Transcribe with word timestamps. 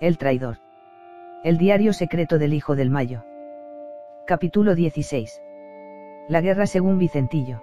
El 0.00 0.18
traidor. 0.18 0.56
El 1.44 1.56
diario 1.56 1.92
secreto 1.92 2.40
del 2.40 2.52
Hijo 2.52 2.74
del 2.74 2.90
Mayo. 2.90 3.24
Capítulo 4.26 4.74
16. 4.74 5.40
La 6.28 6.40
guerra 6.40 6.66
según 6.66 6.98
Vicentillo. 6.98 7.62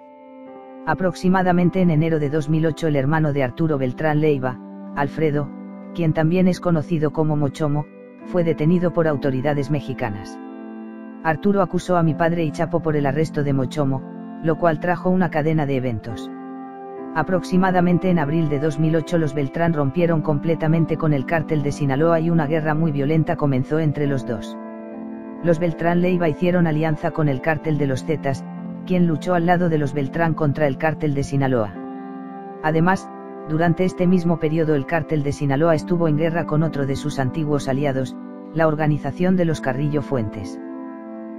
Aproximadamente 0.86 1.82
en 1.82 1.90
enero 1.90 2.18
de 2.18 2.30
2008 2.30 2.88
el 2.88 2.96
hermano 2.96 3.34
de 3.34 3.42
Arturo 3.42 3.76
Beltrán 3.76 4.22
Leiva, 4.22 4.58
Alfredo, 4.96 5.50
quien 5.94 6.14
también 6.14 6.48
es 6.48 6.58
conocido 6.58 7.12
como 7.12 7.36
Mochomo, 7.36 7.84
fue 8.24 8.44
detenido 8.44 8.94
por 8.94 9.06
autoridades 9.08 9.70
mexicanas. 9.70 10.38
Arturo 11.24 11.60
acusó 11.60 11.98
a 11.98 12.02
mi 12.02 12.14
padre 12.14 12.44
y 12.44 12.50
Chapo 12.50 12.80
por 12.80 12.96
el 12.96 13.04
arresto 13.04 13.44
de 13.44 13.52
Mochomo, 13.52 14.02
lo 14.42 14.56
cual 14.56 14.80
trajo 14.80 15.10
una 15.10 15.30
cadena 15.30 15.66
de 15.66 15.76
eventos. 15.76 16.30
Aproximadamente 17.14 18.08
en 18.08 18.18
abril 18.18 18.48
de 18.48 18.58
2008 18.58 19.18
los 19.18 19.34
Beltrán 19.34 19.74
rompieron 19.74 20.22
completamente 20.22 20.96
con 20.96 21.12
el 21.12 21.26
cártel 21.26 21.62
de 21.62 21.70
Sinaloa 21.70 22.20
y 22.20 22.30
una 22.30 22.46
guerra 22.46 22.74
muy 22.74 22.90
violenta 22.90 23.36
comenzó 23.36 23.78
entre 23.80 24.06
los 24.06 24.26
dos. 24.26 24.56
Los 25.44 25.58
Beltrán 25.58 26.00
Leiva 26.00 26.30
hicieron 26.30 26.66
alianza 26.66 27.10
con 27.10 27.28
el 27.28 27.42
cártel 27.42 27.76
de 27.76 27.86
los 27.86 28.04
Zetas, 28.04 28.42
quien 28.86 29.06
luchó 29.06 29.34
al 29.34 29.44
lado 29.44 29.68
de 29.68 29.76
los 29.76 29.92
Beltrán 29.92 30.32
contra 30.32 30.66
el 30.66 30.78
cártel 30.78 31.12
de 31.12 31.22
Sinaloa. 31.22 31.74
Además, 32.62 33.10
durante 33.50 33.84
este 33.84 34.06
mismo 34.06 34.38
periodo 34.38 34.74
el 34.74 34.86
cártel 34.86 35.22
de 35.22 35.32
Sinaloa 35.32 35.74
estuvo 35.74 36.08
en 36.08 36.16
guerra 36.16 36.46
con 36.46 36.62
otro 36.62 36.86
de 36.86 36.96
sus 36.96 37.18
antiguos 37.18 37.68
aliados, 37.68 38.16
la 38.54 38.66
organización 38.66 39.36
de 39.36 39.44
los 39.44 39.60
Carrillo 39.60 40.00
Fuentes. 40.00 40.58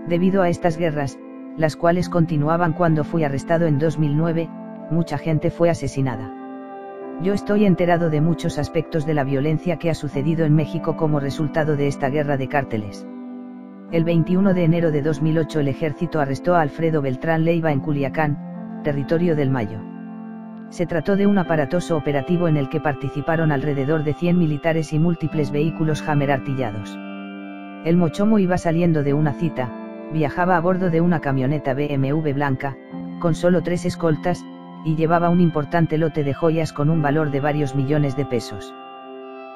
Debido 0.08 0.44
a 0.44 0.50
estas 0.50 0.78
guerras, 0.78 1.18
las 1.58 1.76
cuales 1.76 2.10
continuaban 2.10 2.74
cuando 2.74 3.04
fui 3.04 3.24
arrestado 3.24 3.66
en 3.66 3.80
2009, 3.80 4.50
mucha 4.92 5.18
gente 5.18 5.50
fue 5.50 5.70
asesinada. 5.70 6.32
Yo 7.22 7.34
estoy 7.34 7.66
enterado 7.66 8.10
de 8.10 8.22
muchos 8.22 8.58
aspectos 8.58 9.06
de 9.06 9.14
la 9.14 9.24
violencia 9.24 9.78
que 9.78 9.90
ha 9.90 9.94
sucedido 9.94 10.46
en 10.46 10.56
México 10.56 10.98
como 10.98 11.20
resultado 11.20 11.76
de 11.76 11.88
esta 11.88 12.10
guerra 12.10 12.38
de 12.38 12.48
cárteles. 12.48 13.08
El 13.92 14.04
21 14.04 14.54
de 14.54 14.64
enero 14.64 14.92
de 14.92 15.04
2008 15.04 15.60
el 15.60 15.68
ejército 15.68 16.20
arrestó 16.20 16.56
a 16.56 16.62
Alfredo 16.62 17.02
Beltrán 17.02 17.46
Leiva 17.46 17.72
en 17.72 17.80
Culiacán, 17.80 18.82
territorio 18.84 19.36
del 19.36 19.52
Mayo. 19.52 19.80
Se 20.70 20.88
trató 20.88 21.16
de 21.16 21.28
un 21.28 21.38
aparatoso 21.38 21.96
operativo 21.96 22.48
en 22.48 22.58
el 22.58 22.70
que 22.70 22.80
participaron 22.80 23.52
alrededor 23.52 24.04
de 24.04 24.16
100 24.16 24.40
militares 24.40 24.92
y 24.92 24.98
múltiples 24.98 25.52
vehículos 25.52 26.02
Hammer 26.08 26.32
artillados. 26.32 26.98
El 27.86 27.96
Mochomo 27.96 28.40
iba 28.40 28.58
saliendo 28.58 29.04
de 29.04 29.14
una 29.14 29.34
cita, 29.34 29.70
viajaba 30.12 30.58
a 30.58 30.62
bordo 30.62 30.90
de 30.90 31.00
una 31.00 31.20
camioneta 31.20 31.76
BMW 31.76 32.34
blanca, 32.34 32.76
con 33.20 33.36
solo 33.36 33.62
tres 33.62 33.86
escoltas, 33.86 34.44
y 34.84 34.96
llevaba 34.96 35.30
un 35.30 35.42
importante 35.42 35.98
lote 35.98 36.24
de 36.24 36.34
joyas 36.34 36.74
con 36.74 36.90
un 36.90 37.02
valor 37.02 37.32
de 37.32 37.40
varios 37.40 37.76
millones 37.76 38.16
de 38.16 38.26
pesos. 38.26 38.74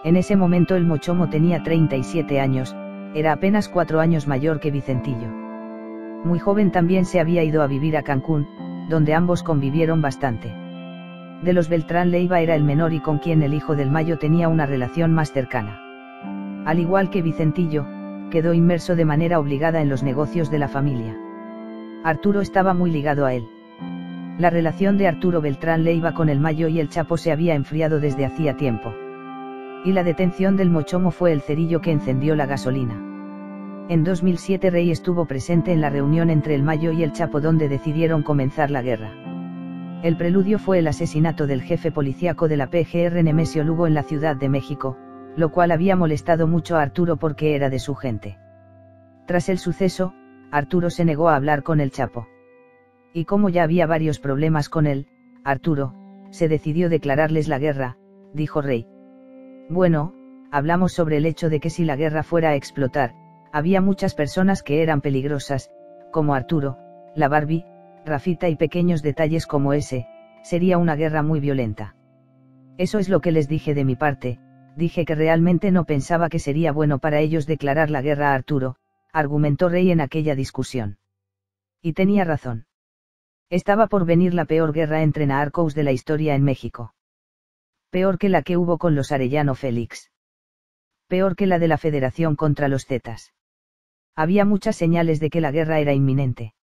En 0.03 0.15
ese 0.15 0.35
momento 0.35 0.75
el 0.75 0.85
Mochomo 0.85 1.29
tenía 1.29 1.63
37 1.63 2.39
años, 2.39 2.75
era 3.13 3.33
apenas 3.33 3.67
cuatro 3.67 3.99
años 3.99 4.27
mayor 4.27 4.59
que 4.59 4.71
Vicentillo. 4.71 5.29
Muy 6.23 6.39
joven 6.39 6.71
también 6.71 7.05
se 7.05 7.19
había 7.19 7.43
ido 7.43 7.61
a 7.61 7.67
vivir 7.67 7.97
a 7.97 8.03
Cancún, 8.03 8.47
donde 8.89 9.13
ambos 9.13 9.43
convivieron 9.43 10.01
bastante. 10.01 10.53
De 11.43 11.53
los 11.53 11.69
Beltrán 11.69 12.11
Leiva 12.11 12.39
era 12.39 12.55
el 12.55 12.63
menor 12.63 12.93
y 12.93 12.99
con 12.99 13.19
quien 13.19 13.41
el 13.43 13.53
hijo 13.53 13.75
del 13.75 13.91
Mayo 13.91 14.17
tenía 14.17 14.49
una 14.49 14.65
relación 14.65 15.13
más 15.13 15.31
cercana. 15.31 15.81
Al 16.65 16.79
igual 16.79 17.09
que 17.09 17.21
Vicentillo, 17.21 17.85
quedó 18.29 18.53
inmerso 18.53 18.95
de 18.95 19.05
manera 19.05 19.39
obligada 19.39 19.81
en 19.81 19.89
los 19.89 20.03
negocios 20.03 20.49
de 20.51 20.59
la 20.59 20.67
familia. 20.67 21.17
Arturo 22.03 22.41
estaba 22.41 22.73
muy 22.73 22.91
ligado 22.91 23.25
a 23.25 23.33
él. 23.33 23.47
La 24.37 24.51
relación 24.51 24.99
de 24.99 25.07
Arturo 25.07 25.41
Beltrán 25.41 25.83
Leiva 25.83 26.13
con 26.13 26.29
el 26.29 26.39
Mayo 26.39 26.67
y 26.67 26.79
el 26.79 26.89
Chapo 26.89 27.17
se 27.17 27.31
había 27.31 27.55
enfriado 27.55 27.99
desde 27.99 28.23
hacía 28.23 28.55
tiempo. 28.55 28.93
Y 29.83 29.93
la 29.93 30.03
detención 30.03 30.55
del 30.57 30.69
Mochomo 30.69 31.09
fue 31.09 31.31
el 31.31 31.41
cerillo 31.41 31.81
que 31.81 31.91
encendió 31.91 32.35
la 32.35 32.45
gasolina. 32.45 33.01
En 33.89 34.03
2007 34.03 34.69
Rey 34.69 34.91
estuvo 34.91 35.25
presente 35.25 35.71
en 35.71 35.81
la 35.81 35.89
reunión 35.89 36.29
entre 36.29 36.53
el 36.53 36.61
Mayo 36.61 36.91
y 36.91 37.01
el 37.01 37.13
Chapo 37.13 37.41
donde 37.41 37.67
decidieron 37.67 38.21
comenzar 38.21 38.69
la 38.69 38.83
guerra. 38.83 39.11
El 40.03 40.17
preludio 40.17 40.59
fue 40.59 40.79
el 40.79 40.87
asesinato 40.87 41.47
del 41.47 41.63
jefe 41.63 41.91
policíaco 41.91 42.47
de 42.47 42.57
la 42.57 42.67
PGR 42.67 43.23
Nemesio 43.23 43.63
Lugo 43.63 43.87
en 43.87 43.95
la 43.95 44.03
Ciudad 44.03 44.35
de 44.35 44.49
México, 44.49 44.97
lo 45.35 45.49
cual 45.49 45.71
había 45.71 45.95
molestado 45.95 46.45
mucho 46.45 46.77
a 46.77 46.83
Arturo 46.83 47.17
porque 47.17 47.55
era 47.55 47.71
de 47.71 47.79
su 47.79 47.95
gente. 47.95 48.37
Tras 49.25 49.49
el 49.49 49.57
suceso, 49.57 50.13
Arturo 50.51 50.91
se 50.91 51.05
negó 51.05 51.29
a 51.29 51.35
hablar 51.35 51.63
con 51.63 51.79
el 51.79 51.89
Chapo. 51.89 52.27
Y 53.17 53.25
como 53.25 53.49
ya 53.49 53.63
había 53.63 53.87
varios 53.87 54.19
problemas 54.19 54.69
con 54.69 54.85
él, 54.85 55.07
Arturo, 55.43 55.95
se 56.29 56.47
decidió 56.47 56.87
declararles 56.87 57.47
la 57.47 57.57
guerra, 57.57 57.97
dijo 58.31 58.61
Rey. 58.61 58.85
Bueno, 59.69 60.13
hablamos 60.51 60.93
sobre 60.93 61.17
el 61.17 61.25
hecho 61.25 61.49
de 61.49 61.59
que 61.59 61.71
si 61.71 61.83
la 61.83 61.95
guerra 61.95 62.21
fuera 62.21 62.49
a 62.49 62.55
explotar, 62.55 63.15
había 63.51 63.81
muchas 63.81 64.13
personas 64.13 64.61
que 64.61 64.83
eran 64.83 65.01
peligrosas, 65.01 65.71
como 66.11 66.35
Arturo, 66.35 66.77
la 67.15 67.27
Barbie, 67.27 67.65
Rafita 68.05 68.49
y 68.49 68.55
pequeños 68.55 69.01
detalles 69.01 69.47
como 69.47 69.73
ese, 69.73 70.05
sería 70.43 70.77
una 70.77 70.95
guerra 70.95 71.23
muy 71.23 71.39
violenta. 71.39 71.95
Eso 72.77 72.99
es 72.99 73.09
lo 73.09 73.19
que 73.19 73.31
les 73.31 73.47
dije 73.47 73.73
de 73.73 73.83
mi 73.83 73.95
parte, 73.95 74.39
dije 74.75 75.05
que 75.05 75.15
realmente 75.15 75.71
no 75.71 75.85
pensaba 75.85 76.29
que 76.29 76.37
sería 76.37 76.71
bueno 76.71 76.99
para 76.99 77.19
ellos 77.19 77.47
declarar 77.47 77.89
la 77.89 78.03
guerra 78.03 78.33
a 78.33 78.35
Arturo, 78.35 78.75
argumentó 79.11 79.69
Rey 79.69 79.89
en 79.89 80.01
aquella 80.01 80.35
discusión. 80.35 80.99
Y 81.81 81.93
tenía 81.93 82.23
razón. 82.23 82.67
Estaba 83.49 83.87
por 83.87 84.05
venir 84.05 84.33
la 84.33 84.43
peor 84.43 84.73
guerra 84.73 85.03
entre 85.03 85.25
narcos 85.25 85.73
de 85.73 85.83
la 85.83 85.93
historia 85.93 86.35
en 86.35 86.43
México. 86.43 86.93
Peor 87.89 88.17
que 88.17 88.27
la 88.27 88.41
que 88.41 88.57
hubo 88.57 88.77
con 88.77 88.93
los 88.93 89.13
Arellano 89.13 89.55
Félix. 89.55 90.11
Peor 91.07 91.37
que 91.37 91.47
la 91.47 91.57
de 91.57 91.69
la 91.69 91.77
Federación 91.77 92.35
contra 92.35 92.67
los 92.67 92.85
Zetas. 92.85 93.33
Había 94.17 94.43
muchas 94.43 94.75
señales 94.75 95.21
de 95.21 95.29
que 95.29 95.39
la 95.39 95.51
guerra 95.51 95.79
era 95.79 95.93
inminente. 95.93 96.55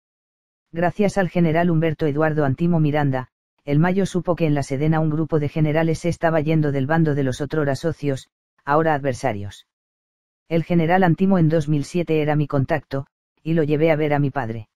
Gracias 0.74 1.18
al 1.18 1.30
general 1.30 1.70
Humberto 1.70 2.06
Eduardo 2.06 2.44
Antimo 2.44 2.82
Miranda, 2.82 3.30
el 3.64 3.80
Mayo 3.80 4.06
supo 4.06 4.36
que 4.36 4.46
en 4.46 4.54
la 4.54 4.64
Sedena 4.64 5.00
un 5.00 5.10
grupo 5.10 5.40
de 5.40 5.48
generales 5.48 6.00
se 6.00 6.10
estaba 6.10 6.42
yendo 6.42 6.74
del 6.74 6.88
bando 6.88 7.16
de 7.16 7.24
los 7.24 7.40
otrora 7.40 7.76
socios, 7.76 8.28
ahora 8.66 8.94
adversarios. 8.94 9.68
El 10.50 10.66
general 10.66 11.04
Antimo 11.04 11.38
en 11.38 11.48
2007 11.48 12.22
era 12.22 12.36
mi 12.36 12.48
contacto, 12.48 13.08
y 13.42 13.54
lo 13.54 13.64
llevé 13.64 13.90
a 13.90 13.96
ver 13.96 14.14
a 14.14 14.20
mi 14.20 14.32
padre. 14.32 14.68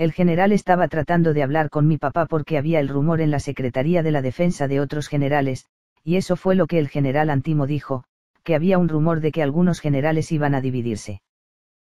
El 0.00 0.12
general 0.12 0.50
estaba 0.52 0.88
tratando 0.88 1.34
de 1.34 1.42
hablar 1.42 1.68
con 1.68 1.86
mi 1.86 1.98
papá 1.98 2.24
porque 2.24 2.56
había 2.56 2.80
el 2.80 2.88
rumor 2.88 3.20
en 3.20 3.30
la 3.30 3.38
Secretaría 3.38 4.02
de 4.02 4.10
la 4.10 4.22
Defensa 4.22 4.66
de 4.66 4.80
otros 4.80 5.08
generales, 5.08 5.66
y 6.02 6.16
eso 6.16 6.36
fue 6.36 6.54
lo 6.54 6.66
que 6.66 6.78
el 6.78 6.88
general 6.88 7.28
Antimo 7.28 7.66
dijo, 7.66 8.04
que 8.42 8.54
había 8.54 8.78
un 8.78 8.88
rumor 8.88 9.20
de 9.20 9.30
que 9.30 9.42
algunos 9.42 9.78
generales 9.78 10.32
iban 10.32 10.54
a 10.54 10.62
dividirse. 10.62 11.20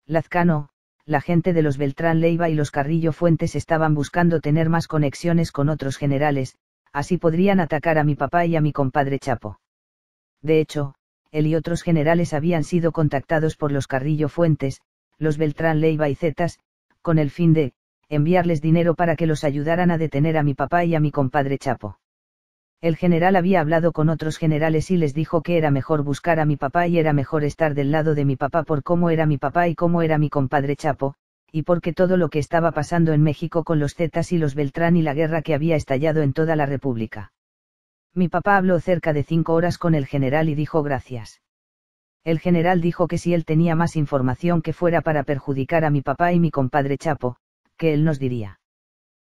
Lazcano, 0.05 0.67
la 1.05 1.21
gente 1.21 1.53
de 1.53 1.61
los 1.61 1.77
Beltrán 1.77 2.19
Leiva 2.19 2.49
y 2.49 2.55
los 2.55 2.71
Carrillo 2.71 3.13
Fuentes 3.13 3.55
estaban 3.55 3.95
buscando 3.95 4.41
tener 4.41 4.67
más 4.67 4.89
conexiones 4.89 5.53
con 5.53 5.69
otros 5.69 5.95
generales, 5.95 6.57
así 6.91 7.17
podrían 7.17 7.61
atacar 7.61 7.97
a 7.97 8.03
mi 8.03 8.15
papá 8.15 8.45
y 8.45 8.57
a 8.57 8.61
mi 8.61 8.73
compadre 8.73 9.17
Chapo. 9.17 9.61
De 10.41 10.59
hecho, 10.59 10.95
él 11.31 11.47
y 11.47 11.55
otros 11.55 11.83
generales 11.83 12.33
habían 12.33 12.65
sido 12.65 12.91
contactados 12.91 13.55
por 13.55 13.71
los 13.71 13.87
Carrillo 13.87 14.27
Fuentes, 14.27 14.81
los 15.19 15.37
Beltrán 15.37 15.79
Leiva 15.79 16.09
y 16.09 16.15
Zetas, 16.15 16.59
con 17.01 17.17
el 17.17 17.29
fin 17.29 17.53
de, 17.53 17.73
enviarles 18.09 18.61
dinero 18.61 18.95
para 18.95 19.15
que 19.15 19.27
los 19.27 19.43
ayudaran 19.43 19.91
a 19.91 19.97
detener 19.97 20.37
a 20.37 20.43
mi 20.43 20.53
papá 20.53 20.85
y 20.85 20.95
a 20.95 20.99
mi 20.99 21.11
compadre 21.11 21.57
Chapo. 21.57 21.99
El 22.81 22.97
general 22.97 23.37
había 23.37 23.61
hablado 23.61 23.93
con 23.93 24.09
otros 24.09 24.37
generales 24.37 24.91
y 24.91 24.97
les 24.97 25.13
dijo 25.13 25.41
que 25.41 25.57
era 25.57 25.71
mejor 25.71 26.03
buscar 26.03 26.39
a 26.39 26.45
mi 26.45 26.57
papá 26.57 26.85
y 26.87 26.99
era 26.99 27.13
mejor 27.13 27.45
estar 27.45 27.75
del 27.75 27.91
lado 27.91 28.13
de 28.13 28.25
mi 28.25 28.35
papá 28.35 28.63
por 28.63 28.83
cómo 28.83 29.09
era 29.09 29.25
mi 29.25 29.37
papá 29.37 29.69
y 29.69 29.75
cómo 29.75 30.01
era 30.01 30.17
mi 30.17 30.29
compadre 30.29 30.75
Chapo, 30.75 31.15
y 31.49 31.63
porque 31.63 31.93
todo 31.93 32.17
lo 32.17 32.29
que 32.29 32.39
estaba 32.39 32.73
pasando 32.73 33.13
en 33.13 33.23
México 33.23 33.63
con 33.63 33.79
los 33.79 33.95
Zetas 33.95 34.33
y 34.33 34.37
los 34.37 34.53
Beltrán 34.53 34.97
y 34.97 35.01
la 35.01 35.13
guerra 35.13 35.41
que 35.41 35.53
había 35.53 35.77
estallado 35.77 36.23
en 36.23 36.33
toda 36.33 36.55
la 36.55 36.65
República. 36.65 37.31
Mi 38.13 38.27
papá 38.27 38.57
habló 38.57 38.79
cerca 38.79 39.13
de 39.13 39.23
cinco 39.23 39.53
horas 39.53 39.77
con 39.77 39.95
el 39.95 40.05
general 40.05 40.49
y 40.49 40.55
dijo 40.55 40.83
gracias. 40.83 41.41
El 42.25 42.39
general 42.39 42.81
dijo 42.81 43.07
que 43.07 43.17
si 43.17 43.33
él 43.33 43.45
tenía 43.45 43.75
más 43.75 43.95
información 43.95 44.61
que 44.61 44.73
fuera 44.73 45.01
para 45.01 45.23
perjudicar 45.23 45.85
a 45.85 45.89
mi 45.89 46.01
papá 46.01 46.33
y 46.33 46.39
mi 46.39 46.51
compadre 46.51 46.97
Chapo, 46.97 47.37
que 47.77 47.93
él 47.93 48.03
nos 48.03 48.19
diría. 48.19 48.59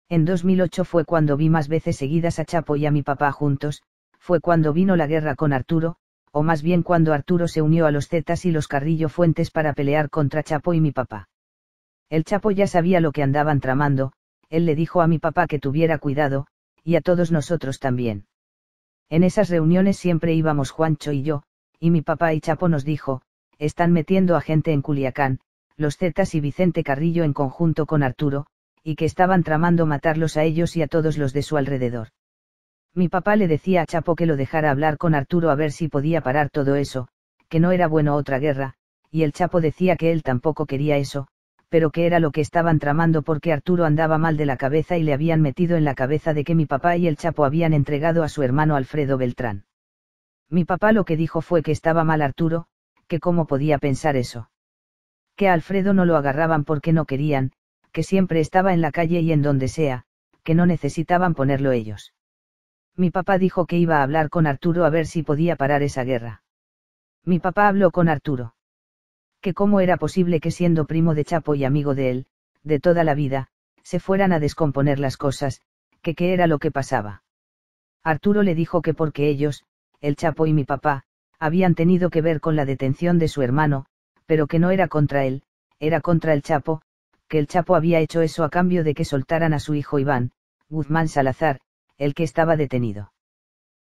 En 0.10 0.26
2008 0.26 0.84
fue 0.84 1.06
cuando 1.06 1.38
vi 1.38 1.50
más 1.50 1.68
veces 1.68 1.96
seguidas 1.96 2.40
a 2.40 2.46
Chapo 2.46 2.76
y 2.76 2.86
a 2.86 2.92
mi 2.92 3.02
papá 3.02 3.32
juntos, 3.32 3.82
fue 4.20 4.42
cuando 4.42 4.74
vino 4.74 4.96
la 4.96 5.08
guerra 5.08 5.36
con 5.36 5.54
Arturo, 5.54 5.96
o 6.32 6.44
más 6.44 6.62
bien 6.62 6.84
cuando 6.84 7.14
Arturo 7.14 7.48
se 7.48 7.62
unió 7.62 7.86
a 7.86 7.92
los 7.92 8.08
Zetas 8.08 8.46
y 8.46 8.52
los 8.52 8.68
Carrillo 8.68 9.10
Fuentes 9.10 9.52
para 9.52 9.74
pelear 9.74 10.10
contra 10.10 10.44
Chapo 10.44 10.74
y 10.74 10.82
mi 10.82 10.92
papá. 10.92 11.30
El 12.10 12.24
Chapo 12.24 12.52
ya 12.52 12.68
sabía 12.68 13.00
lo 13.00 13.12
que 13.12 13.24
andaban 13.24 13.60
tramando, 13.60 14.14
él 14.50 14.66
le 14.66 14.76
dijo 14.76 15.02
a 15.02 15.08
mi 15.08 15.18
papá 15.18 15.48
que 15.48 15.60
tuviera 15.60 15.98
cuidado, 15.98 16.48
y 16.84 16.96
a 16.96 17.02
todos 17.02 17.32
nosotros 17.32 17.80
también. 17.80 18.26
En 19.10 19.24
esas 19.24 19.50
reuniones 19.50 19.98
siempre 19.98 20.34
íbamos 20.34 20.72
Juancho 20.72 21.12
y 21.12 21.24
yo, 21.24 21.44
y 21.80 21.90
mi 21.90 22.02
papá 22.02 22.34
y 22.34 22.42
Chapo 22.42 22.70
nos 22.70 22.86
dijo, 22.86 23.22
están 23.60 23.92
metiendo 23.92 24.36
a 24.36 24.42
gente 24.42 24.72
en 24.72 24.82
Culiacán, 24.82 25.40
los 25.78 25.98
Zetas 25.98 26.36
y 26.36 26.40
Vicente 26.40 26.84
Carrillo 26.84 27.24
en 27.24 27.34
conjunto 27.34 27.86
con 27.86 28.04
Arturo, 28.04 28.46
y 28.84 28.96
que 28.96 29.06
estaban 29.06 29.44
tramando 29.44 29.86
matarlos 29.86 30.38
a 30.38 30.44
ellos 30.44 30.76
y 30.76 30.82
a 30.82 30.88
todos 30.88 31.18
los 31.18 31.34
de 31.34 31.44
su 31.44 31.58
alrededor. 31.58 32.10
Mi 32.94 33.08
papá 33.08 33.36
le 33.36 33.48
decía 33.48 33.84
a 33.84 33.86
Chapo 33.86 34.16
que 34.16 34.26
lo 34.26 34.36
dejara 34.36 34.70
hablar 34.70 34.98
con 34.98 35.16
Arturo 35.16 35.50
a 35.50 35.56
ver 35.56 35.72
si 35.72 35.88
podía 35.88 36.22
parar 36.22 36.50
todo 36.50 36.76
eso, 36.76 37.08
que 37.48 37.60
no 37.60 37.72
era 37.72 37.88
bueno 37.88 38.16
otra 38.16 38.40
guerra, 38.40 38.74
y 39.10 39.24
el 39.24 39.32
Chapo 39.32 39.62
decía 39.62 39.96
que 39.96 40.12
él 40.12 40.24
tampoco 40.24 40.66
quería 40.66 40.98
eso, 40.98 41.28
pero 41.70 41.90
que 41.92 42.06
era 42.06 42.20
lo 42.20 42.32
que 42.32 42.42
estaban 42.42 42.80
tramando 42.80 43.22
porque 43.22 43.54
Arturo 43.54 43.86
andaba 43.86 44.18
mal 44.18 44.36
de 44.36 44.46
la 44.46 44.58
cabeza 44.58 44.98
y 44.98 45.04
le 45.04 45.14
habían 45.14 45.42
metido 45.42 45.78
en 45.78 45.86
la 45.86 45.96
cabeza 45.96 46.34
de 46.34 46.44
que 46.44 46.54
mi 46.54 46.66
papá 46.66 46.98
y 46.98 47.08
el 47.08 47.16
Chapo 47.16 47.46
habían 47.46 47.74
entregado 47.74 48.24
a 48.24 48.30
su 48.30 48.44
hermano 48.44 48.76
Alfredo 48.76 49.18
Beltrán. 49.18 49.64
Mi 50.50 50.66
papá 50.66 50.92
lo 50.92 51.06
que 51.06 51.16
dijo 51.16 51.40
fue 51.40 51.64
que 51.64 51.72
estaba 51.72 52.04
mal 52.04 52.22
Arturo, 52.22 52.66
que 53.08 53.22
cómo 53.22 53.48
podía 53.48 53.78
pensar 53.78 54.18
eso. 54.18 54.51
Que 55.42 55.50
a 55.50 55.54
Alfredo 55.54 55.96
no 55.96 56.06
lo 56.06 56.18
agarraban 56.18 56.66
porque 56.66 56.94
no 56.94 57.06
querían, 57.06 57.52
que 57.92 58.04
siempre 58.04 58.42
estaba 58.42 58.76
en 58.76 58.82
la 58.82 58.92
calle 58.92 59.22
y 59.22 59.32
en 59.32 59.42
donde 59.42 59.70
sea, 59.70 60.06
que 60.44 60.54
no 60.54 60.68
necesitaban 60.68 61.34
ponerlo 61.34 61.72
ellos. 61.72 62.14
Mi 62.96 63.10
papá 63.10 63.40
dijo 63.40 63.66
que 63.66 63.80
iba 63.80 63.98
a 63.98 64.04
hablar 64.04 64.30
con 64.30 64.46
Arturo 64.46 64.86
a 64.86 64.92
ver 64.92 65.08
si 65.08 65.24
podía 65.24 65.56
parar 65.56 65.82
esa 65.82 66.04
guerra. 66.04 66.44
Mi 67.26 67.40
papá 67.40 67.68
habló 67.68 67.90
con 67.90 68.08
Arturo 68.08 68.54
que 69.42 69.56
cómo 69.56 69.80
era 69.80 69.98
posible 69.98 70.42
que 70.42 70.52
siendo 70.52 70.86
primo 70.86 71.16
de 71.16 71.26
Chapo 71.26 71.56
y 71.56 71.64
amigo 71.64 71.96
de 71.96 72.12
él, 72.12 72.26
de 72.62 72.80
toda 72.80 73.04
la 73.04 73.16
vida, 73.16 73.48
se 73.82 74.00
fueran 74.00 74.34
a 74.34 74.40
descomponer 74.40 75.00
las 75.00 75.18
cosas, 75.18 75.64
que 76.04 76.14
qué 76.14 76.34
era 76.34 76.46
lo 76.46 76.60
que 76.60 76.70
pasaba. 76.70 77.24
Arturo 78.04 78.44
le 78.44 78.54
dijo 78.54 78.84
que 78.84 78.94
porque 78.94 79.28
ellos, 79.28 79.66
el 80.02 80.18
Chapo 80.18 80.46
y 80.46 80.54
mi 80.54 80.66
papá, 80.66 81.06
habían 81.40 81.74
tenido 81.74 82.12
que 82.12 82.22
ver 82.22 82.42
con 82.42 82.56
la 82.56 82.66
detención 82.66 83.18
de 83.18 83.28
su 83.28 83.42
hermano, 83.42 83.88
pero 84.32 84.48
que 84.48 84.60
no 84.60 84.72
era 84.72 84.88
contra 84.88 85.26
él, 85.26 85.44
era 85.82 86.00
contra 86.00 86.32
el 86.32 86.42
Chapo, 86.42 86.82
que 87.28 87.38
el 87.38 87.48
Chapo 87.48 87.76
había 87.76 88.00
hecho 88.00 88.22
eso 88.22 88.46
a 88.46 88.50
cambio 88.50 88.86
de 88.86 88.94
que 88.94 89.04
soltaran 89.04 89.52
a 89.52 89.60
su 89.60 89.76
hijo 89.76 90.00
Iván, 90.00 90.32
Guzmán 90.70 91.10
Salazar, 91.10 91.60
el 91.98 92.14
que 92.14 92.24
estaba 92.24 92.56
detenido. 92.56 93.12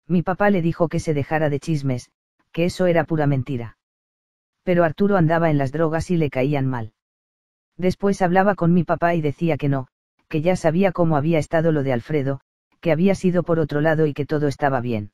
Mi 0.07 0.21
papá 0.21 0.49
le 0.49 0.61
dijo 0.61 0.89
que 0.89 0.99
se 0.99 1.13
dejara 1.13 1.49
de 1.49 1.61
chismes, 1.61 2.11
que 2.51 2.65
eso 2.65 2.87
era 2.87 3.05
pura 3.05 3.27
mentira 3.27 3.77
pero 4.63 4.83
Arturo 4.83 5.17
andaba 5.17 5.49
en 5.49 5.57
las 5.57 5.71
drogas 5.71 6.09
y 6.09 6.17
le 6.17 6.29
caían 6.29 6.65
mal. 6.65 6.93
Después 7.77 8.21
hablaba 8.21 8.55
con 8.55 8.73
mi 8.73 8.83
papá 8.83 9.13
y 9.13 9.21
decía 9.21 9.57
que 9.57 9.69
no, 9.69 9.87
que 10.29 10.41
ya 10.41 10.55
sabía 10.55 10.91
cómo 10.91 11.17
había 11.17 11.37
estado 11.37 11.71
lo 11.71 11.83
de 11.83 11.93
Alfredo, 11.93 12.39
que 12.79 12.91
había 12.91 13.15
sido 13.15 13.43
por 13.43 13.59
otro 13.59 13.81
lado 13.81 14.07
y 14.07 14.13
que 14.13 14.25
todo 14.25 14.47
estaba 14.47 14.79
bien. 14.81 15.11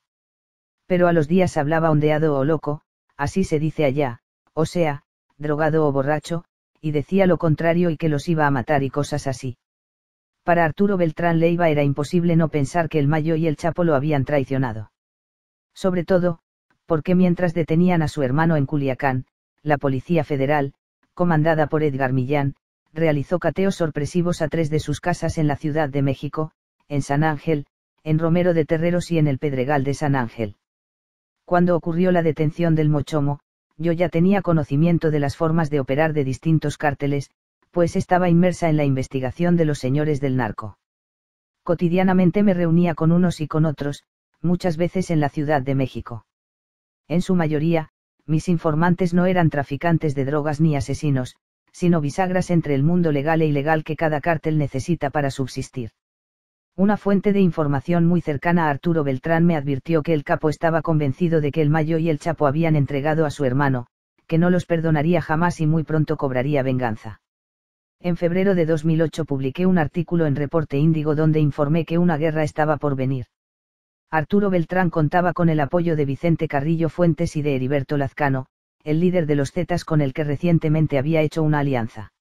Pero 0.86 1.08
a 1.08 1.12
los 1.12 1.28
días 1.28 1.56
hablaba 1.56 1.90
ondeado 1.90 2.36
o 2.36 2.44
loco, 2.44 2.82
así 3.16 3.44
se 3.44 3.58
dice 3.58 3.84
allá, 3.84 4.20
o 4.54 4.66
sea, 4.66 5.02
drogado 5.40 5.86
o 5.86 5.92
borracho, 5.92 6.44
y 6.80 6.92
decía 6.92 7.26
lo 7.26 7.38
contrario 7.38 7.90
y 7.90 7.96
que 7.96 8.08
los 8.08 8.28
iba 8.28 8.46
a 8.46 8.50
matar 8.50 8.82
y 8.82 8.90
cosas 8.90 9.26
así. 9.26 9.56
Para 10.44 10.64
Arturo 10.64 10.96
Beltrán 10.96 11.40
Leiva 11.40 11.68
era 11.68 11.82
imposible 11.82 12.36
no 12.36 12.48
pensar 12.48 12.88
que 12.88 12.98
el 12.98 13.08
Mayo 13.08 13.34
y 13.34 13.46
el 13.46 13.56
Chapo 13.56 13.84
lo 13.84 13.94
habían 13.94 14.24
traicionado. 14.24 14.92
Sobre 15.74 16.04
todo, 16.04 16.38
porque 16.86 17.14
mientras 17.14 17.54
detenían 17.54 18.02
a 18.02 18.08
su 18.08 18.22
hermano 18.22 18.56
en 18.56 18.66
Culiacán, 18.66 19.26
la 19.62 19.78
Policía 19.78 20.24
Federal, 20.24 20.74
comandada 21.14 21.66
por 21.66 21.82
Edgar 21.82 22.12
Millán, 22.12 22.54
realizó 22.92 23.38
cateos 23.38 23.76
sorpresivos 23.76 24.42
a 24.42 24.48
tres 24.48 24.70
de 24.70 24.80
sus 24.80 25.00
casas 25.00 25.38
en 25.38 25.46
la 25.46 25.56
Ciudad 25.56 25.88
de 25.88 26.02
México, 26.02 26.52
en 26.88 27.02
San 27.02 27.22
Ángel, 27.22 27.66
en 28.02 28.18
Romero 28.18 28.54
de 28.54 28.64
Terreros 28.64 29.10
y 29.10 29.18
en 29.18 29.28
el 29.28 29.38
Pedregal 29.38 29.84
de 29.84 29.94
San 29.94 30.16
Ángel. 30.16 30.56
Cuando 31.44 31.76
ocurrió 31.76 32.10
la 32.12 32.22
detención 32.22 32.74
del 32.74 32.88
Mochomo, 32.88 33.40
yo 33.80 33.92
ya 33.92 34.10
tenía 34.10 34.42
conocimiento 34.42 35.10
de 35.10 35.20
las 35.20 35.36
formas 35.36 35.70
de 35.70 35.80
operar 35.80 36.12
de 36.12 36.22
distintos 36.22 36.76
cárteles, 36.76 37.30
pues 37.70 37.96
estaba 37.96 38.28
inmersa 38.28 38.68
en 38.68 38.76
la 38.76 38.84
investigación 38.84 39.56
de 39.56 39.64
los 39.64 39.78
señores 39.78 40.20
del 40.20 40.36
narco. 40.36 40.78
Cotidianamente 41.62 42.42
me 42.42 42.52
reunía 42.52 42.94
con 42.94 43.10
unos 43.10 43.40
y 43.40 43.48
con 43.48 43.64
otros, 43.64 44.04
muchas 44.42 44.76
veces 44.76 45.10
en 45.10 45.18
la 45.18 45.30
Ciudad 45.30 45.62
de 45.62 45.74
México. 45.74 46.26
En 47.08 47.22
su 47.22 47.34
mayoría, 47.34 47.88
mis 48.26 48.50
informantes 48.50 49.14
no 49.14 49.24
eran 49.24 49.48
traficantes 49.48 50.14
de 50.14 50.26
drogas 50.26 50.60
ni 50.60 50.76
asesinos, 50.76 51.36
sino 51.72 52.02
bisagras 52.02 52.50
entre 52.50 52.74
el 52.74 52.82
mundo 52.82 53.12
legal 53.12 53.40
e 53.40 53.46
ilegal 53.46 53.82
que 53.82 53.96
cada 53.96 54.20
cártel 54.20 54.58
necesita 54.58 55.08
para 55.08 55.30
subsistir. 55.30 55.92
Una 56.76 56.96
fuente 56.96 57.32
de 57.32 57.40
información 57.40 58.06
muy 58.06 58.20
cercana 58.20 58.66
a 58.66 58.70
Arturo 58.70 59.04
Beltrán 59.04 59.44
me 59.44 59.56
advirtió 59.56 60.02
que 60.02 60.14
el 60.14 60.24
capo 60.24 60.48
estaba 60.48 60.82
convencido 60.82 61.40
de 61.40 61.52
que 61.52 61.62
el 61.62 61.70
Mayo 61.70 61.98
y 61.98 62.08
el 62.08 62.18
Chapo 62.18 62.46
habían 62.46 62.76
entregado 62.76 63.26
a 63.26 63.30
su 63.30 63.44
hermano, 63.44 63.86
que 64.26 64.38
no 64.38 64.48
los 64.48 64.64
perdonaría 64.64 65.20
jamás 65.20 65.60
y 65.60 65.66
muy 65.66 65.82
pronto 65.82 66.16
cobraría 66.16 66.62
venganza. 66.62 67.20
En 67.98 68.16
febrero 68.16 68.54
de 68.54 68.64
2008 68.64 69.24
publiqué 69.26 69.66
un 69.66 69.76
artículo 69.76 70.24
en 70.26 70.36
Reporte 70.36 70.78
Índigo 70.78 71.14
donde 71.14 71.40
informé 71.40 71.84
que 71.84 71.98
una 71.98 72.16
guerra 72.16 72.44
estaba 72.44 72.78
por 72.78 72.96
venir. 72.96 73.26
Arturo 74.10 74.48
Beltrán 74.48 74.88
contaba 74.88 75.34
con 75.34 75.50
el 75.50 75.60
apoyo 75.60 75.96
de 75.96 76.04
Vicente 76.04 76.48
Carrillo 76.48 76.88
Fuentes 76.88 77.36
y 77.36 77.42
de 77.42 77.56
Heriberto 77.56 77.96
Lazcano, 77.96 78.46
el 78.82 79.00
líder 79.00 79.26
de 79.26 79.34
los 79.34 79.52
Zetas 79.52 79.84
con 79.84 80.00
el 80.00 80.14
que 80.14 80.24
recientemente 80.24 80.96
había 80.96 81.20
hecho 81.20 81.42
una 81.42 81.58
alianza. 81.58 82.12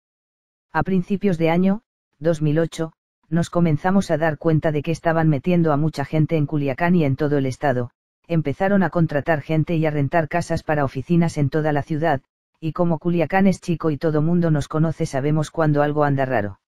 A 0.74 0.84
principios 0.84 1.38
de 1.38 1.50
año, 1.50 1.82
2008, 2.20 2.92
nos 3.30 3.50
comenzamos 3.50 4.12
a 4.12 4.18
dar 4.18 4.38
cuenta 4.38 4.72
de 4.72 4.82
que 4.82 4.92
estaban 4.92 5.30
metiendo 5.30 5.72
a 5.72 5.78
mucha 5.78 6.06
gente 6.06 6.38
en 6.38 6.46
Culiacán 6.46 6.96
y 6.96 7.04
en 7.04 7.16
todo 7.16 7.38
el 7.38 7.46
estado, 7.46 7.92
empezaron 8.28 8.84
a 8.84 8.90
contratar 8.90 9.42
gente 9.42 9.76
y 9.76 9.86
a 9.86 9.92
rentar 9.92 10.28
casas 10.28 10.64
para 10.64 10.86
oficinas 10.86 11.38
en 11.38 11.50
toda 11.50 11.74
la 11.74 11.82
ciudad, 11.82 12.22
y 12.60 12.74
como 12.74 13.00
Culiacán 13.00 13.48
es 13.48 13.62
chico 13.62 13.90
y 13.90 13.98
todo 13.98 14.22
mundo 14.22 14.52
nos 14.52 14.68
conoce 14.68 15.06
sabemos 15.06 15.50
cuando 15.52 15.82
algo 15.82 16.04
anda 16.04 16.26
raro. 16.26 16.60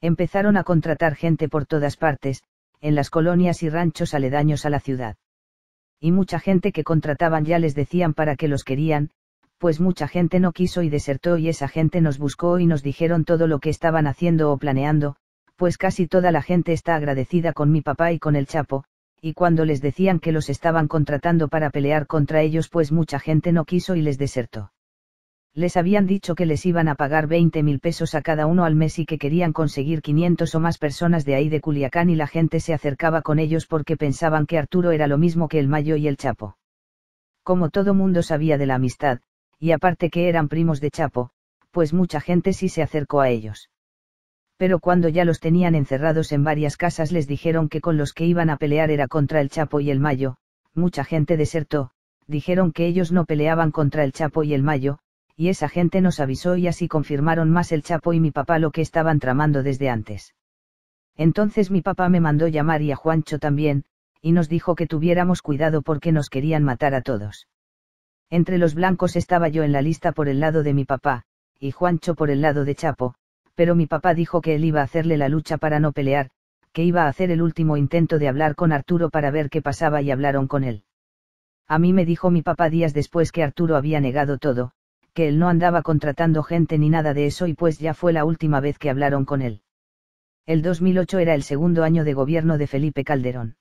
Empezaron 0.00 0.56
a 0.56 0.64
contratar 0.64 1.16
gente 1.16 1.48
por 1.48 1.66
todas 1.66 1.96
partes, 1.96 2.42
en 2.80 2.94
las 2.94 3.10
colonias 3.10 3.62
y 3.62 3.68
ranchos 3.68 4.14
aledaños 4.14 4.64
a 4.64 4.70
la 4.70 4.80
ciudad. 4.80 5.16
Y 6.00 6.12
mucha 6.12 6.38
gente 6.38 6.70
que 6.70 6.84
contrataban 6.84 7.44
ya 7.44 7.58
les 7.58 7.74
decían 7.74 8.14
para 8.14 8.36
qué 8.36 8.46
los 8.46 8.62
querían, 8.62 9.10
pues 9.58 9.80
mucha 9.80 10.06
gente 10.06 10.38
no 10.38 10.52
quiso 10.52 10.82
y 10.82 10.88
desertó 10.88 11.36
y 11.36 11.48
esa 11.48 11.66
gente 11.66 12.00
nos 12.00 12.18
buscó 12.18 12.60
y 12.60 12.66
nos 12.66 12.82
dijeron 12.82 13.24
todo 13.24 13.48
lo 13.48 13.58
que 13.58 13.70
estaban 13.70 14.06
haciendo 14.06 14.52
o 14.52 14.56
planeando, 14.56 15.16
pues 15.58 15.76
casi 15.76 16.06
toda 16.06 16.32
la 16.32 16.40
gente 16.40 16.72
está 16.72 16.94
agradecida 16.94 17.52
con 17.52 17.70
mi 17.70 17.82
papá 17.82 18.12
y 18.12 18.18
con 18.18 18.36
el 18.36 18.46
Chapo, 18.46 18.84
y 19.20 19.34
cuando 19.34 19.66
les 19.66 19.82
decían 19.82 20.20
que 20.20 20.32
los 20.32 20.48
estaban 20.48 20.88
contratando 20.88 21.48
para 21.48 21.68
pelear 21.68 22.06
contra 22.06 22.40
ellos 22.40 22.70
pues 22.70 22.92
mucha 22.92 23.18
gente 23.18 23.52
no 23.52 23.66
quiso 23.66 23.96
y 23.96 24.00
les 24.00 24.16
desertó 24.16 24.70
les 25.58 25.76
habían 25.76 26.06
dicho 26.06 26.36
que 26.36 26.46
les 26.46 26.64
iban 26.66 26.86
a 26.86 26.94
pagar 26.94 27.26
20 27.26 27.64
mil 27.64 27.80
pesos 27.80 28.14
a 28.14 28.22
cada 28.22 28.46
uno 28.46 28.64
al 28.64 28.76
mes 28.76 29.00
y 29.00 29.06
que 29.06 29.18
querían 29.18 29.52
conseguir 29.52 30.02
500 30.02 30.54
o 30.54 30.60
más 30.60 30.78
personas 30.78 31.24
de 31.24 31.34
ahí 31.34 31.48
de 31.48 31.60
Culiacán 31.60 32.10
y 32.10 32.14
la 32.14 32.28
gente 32.28 32.60
se 32.60 32.74
acercaba 32.74 33.22
con 33.22 33.40
ellos 33.40 33.66
porque 33.66 33.96
pensaban 33.96 34.46
que 34.46 34.56
Arturo 34.56 34.92
era 34.92 35.08
lo 35.08 35.18
mismo 35.18 35.48
que 35.48 35.58
el 35.58 35.66
Mayo 35.66 35.96
y 35.96 36.06
el 36.06 36.16
Chapo. 36.16 36.56
Como 37.42 37.70
todo 37.70 37.92
mundo 37.92 38.22
sabía 38.22 38.56
de 38.56 38.66
la 38.66 38.76
amistad, 38.76 39.18
y 39.58 39.72
aparte 39.72 40.10
que 40.10 40.28
eran 40.28 40.48
primos 40.48 40.80
de 40.80 40.92
Chapo, 40.92 41.30
pues 41.72 41.92
mucha 41.92 42.20
gente 42.20 42.52
sí 42.52 42.68
se 42.68 42.82
acercó 42.82 43.20
a 43.20 43.28
ellos. 43.28 43.68
Pero 44.58 44.80
cuando 44.80 45.08
ya 45.08 45.24
los 45.24 45.38
tenían 45.38 45.76
encerrados 45.76 46.32
en 46.32 46.42
varias 46.42 46.76
casas 46.76 47.12
les 47.12 47.28
dijeron 47.28 47.68
que 47.68 47.80
con 47.80 47.96
los 47.96 48.12
que 48.12 48.26
iban 48.26 48.50
a 48.50 48.56
pelear 48.56 48.90
era 48.90 49.06
contra 49.06 49.40
el 49.40 49.50
Chapo 49.50 49.78
y 49.78 49.90
el 49.90 50.00
Mayo, 50.00 50.36
mucha 50.74 51.04
gente 51.04 51.36
desertó, 51.36 51.92
dijeron 52.26 52.72
que 52.72 52.86
ellos 52.86 53.12
no 53.12 53.24
peleaban 53.24 53.70
contra 53.70 54.02
el 54.02 54.12
Chapo 54.12 54.42
y 54.42 54.54
el 54.54 54.64
Mayo, 54.64 54.98
y 55.36 55.48
esa 55.48 55.68
gente 55.68 56.00
nos 56.00 56.18
avisó 56.18 56.56
y 56.56 56.66
así 56.66 56.88
confirmaron 56.88 57.50
más 57.50 57.70
el 57.70 57.84
Chapo 57.84 58.12
y 58.12 58.18
mi 58.18 58.32
papá 58.32 58.58
lo 58.58 58.72
que 58.72 58.80
estaban 58.80 59.20
tramando 59.20 59.62
desde 59.62 59.88
antes. 59.88 60.34
Entonces 61.16 61.70
mi 61.70 61.80
papá 61.80 62.08
me 62.08 62.20
mandó 62.20 62.48
llamar 62.48 62.82
y 62.82 62.90
a 62.90 62.96
Juancho 62.96 63.38
también, 63.38 63.84
y 64.20 64.32
nos 64.32 64.48
dijo 64.48 64.74
que 64.74 64.88
tuviéramos 64.88 65.40
cuidado 65.40 65.82
porque 65.82 66.10
nos 66.10 66.28
querían 66.30 66.64
matar 66.64 66.96
a 66.96 67.02
todos. 67.02 67.46
Entre 68.28 68.58
los 68.58 68.74
blancos 68.74 69.14
estaba 69.14 69.48
yo 69.48 69.62
en 69.62 69.70
la 69.70 69.82
lista 69.82 70.10
por 70.10 70.28
el 70.28 70.40
lado 70.40 70.64
de 70.64 70.74
mi 70.74 70.84
papá, 70.84 71.22
y 71.60 71.70
Juancho 71.70 72.16
por 72.16 72.30
el 72.30 72.40
lado 72.40 72.64
de 72.64 72.74
Chapo, 72.74 73.14
pero 73.58 73.74
mi 73.74 73.86
papá 73.86 74.14
dijo 74.14 74.40
que 74.40 74.54
él 74.54 74.64
iba 74.64 74.82
a 74.82 74.84
hacerle 74.84 75.16
la 75.16 75.28
lucha 75.28 75.58
para 75.58 75.80
no 75.80 75.90
pelear, 75.90 76.30
que 76.72 76.84
iba 76.84 77.02
a 77.02 77.08
hacer 77.08 77.32
el 77.32 77.42
último 77.42 77.76
intento 77.76 78.20
de 78.20 78.28
hablar 78.28 78.54
con 78.54 78.70
Arturo 78.70 79.10
para 79.10 79.32
ver 79.32 79.50
qué 79.50 79.62
pasaba 79.62 80.00
y 80.00 80.12
hablaron 80.12 80.46
con 80.46 80.62
él. 80.62 80.84
A 81.66 81.80
mí 81.80 81.92
me 81.92 82.04
dijo 82.04 82.30
mi 82.30 82.42
papá 82.42 82.70
días 82.70 82.94
después 82.94 83.32
que 83.32 83.42
Arturo 83.42 83.74
había 83.74 83.98
negado 83.98 84.38
todo, 84.38 84.70
que 85.12 85.26
él 85.26 85.40
no 85.40 85.48
andaba 85.48 85.82
contratando 85.82 86.44
gente 86.44 86.78
ni 86.78 86.88
nada 86.88 87.14
de 87.14 87.26
eso 87.26 87.48
y 87.48 87.54
pues 87.54 87.80
ya 87.80 87.94
fue 87.94 88.12
la 88.12 88.24
última 88.24 88.60
vez 88.60 88.78
que 88.78 88.90
hablaron 88.90 89.24
con 89.24 89.42
él. 89.42 89.62
El 90.46 90.62
2008 90.62 91.18
era 91.18 91.34
el 91.34 91.42
segundo 91.42 91.82
año 91.82 92.04
de 92.04 92.14
gobierno 92.14 92.58
de 92.58 92.68
Felipe 92.68 93.02
Calderón. 93.02 93.56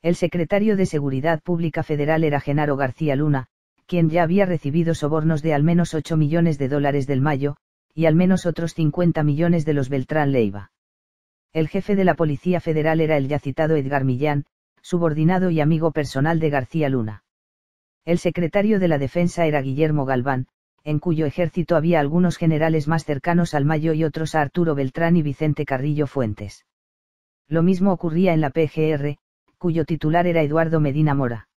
El 0.00 0.14
secretario 0.14 0.78
de 0.78 0.86
Seguridad 0.86 1.42
Pública 1.42 1.82
Federal 1.82 2.24
era 2.24 2.40
Genaro 2.40 2.78
García 2.78 3.16
Luna, 3.16 3.48
quien 3.84 4.08
ya 4.08 4.22
había 4.22 4.46
recibido 4.46 4.94
sobornos 4.94 5.42
de 5.42 5.52
al 5.52 5.62
menos 5.62 5.92
8 5.92 6.16
millones 6.16 6.56
de 6.56 6.70
dólares 6.70 7.06
del 7.06 7.20
Mayo, 7.20 7.56
y 8.00 8.06
al 8.06 8.14
menos 8.14 8.46
otros 8.46 8.72
50 8.72 9.22
millones 9.24 9.66
de 9.66 9.74
los 9.74 9.90
Beltrán 9.90 10.32
Leiva. 10.32 10.72
El 11.52 11.68
jefe 11.68 11.96
de 11.96 12.06
la 12.06 12.14
Policía 12.14 12.58
Federal 12.58 12.98
era 12.98 13.18
el 13.18 13.28
ya 13.28 13.38
citado 13.38 13.76
Edgar 13.76 14.04
Millán, 14.04 14.46
subordinado 14.80 15.50
y 15.50 15.60
amigo 15.60 15.90
personal 15.90 16.40
de 16.40 16.48
García 16.48 16.88
Luna. 16.88 17.24
El 18.06 18.16
secretario 18.16 18.80
de 18.80 18.88
la 18.88 18.96
Defensa 18.96 19.44
era 19.44 19.60
Guillermo 19.60 20.06
Galván, 20.06 20.46
en 20.82 20.98
cuyo 20.98 21.26
ejército 21.26 21.76
había 21.76 22.00
algunos 22.00 22.38
generales 22.38 22.88
más 22.88 23.04
cercanos 23.04 23.52
al 23.52 23.66
Mayo 23.66 23.92
y 23.92 24.04
otros 24.04 24.34
a 24.34 24.40
Arturo 24.40 24.74
Beltrán 24.74 25.18
y 25.18 25.22
Vicente 25.22 25.66
Carrillo 25.66 26.06
Fuentes. 26.06 26.64
Lo 27.48 27.62
mismo 27.62 27.92
ocurría 27.92 28.32
en 28.32 28.40
la 28.40 28.48
PGR, 28.48 29.18
cuyo 29.58 29.84
titular 29.84 30.26
era 30.26 30.40
Eduardo 30.40 30.80
Medina 30.80 31.12
Mora. 31.12 31.48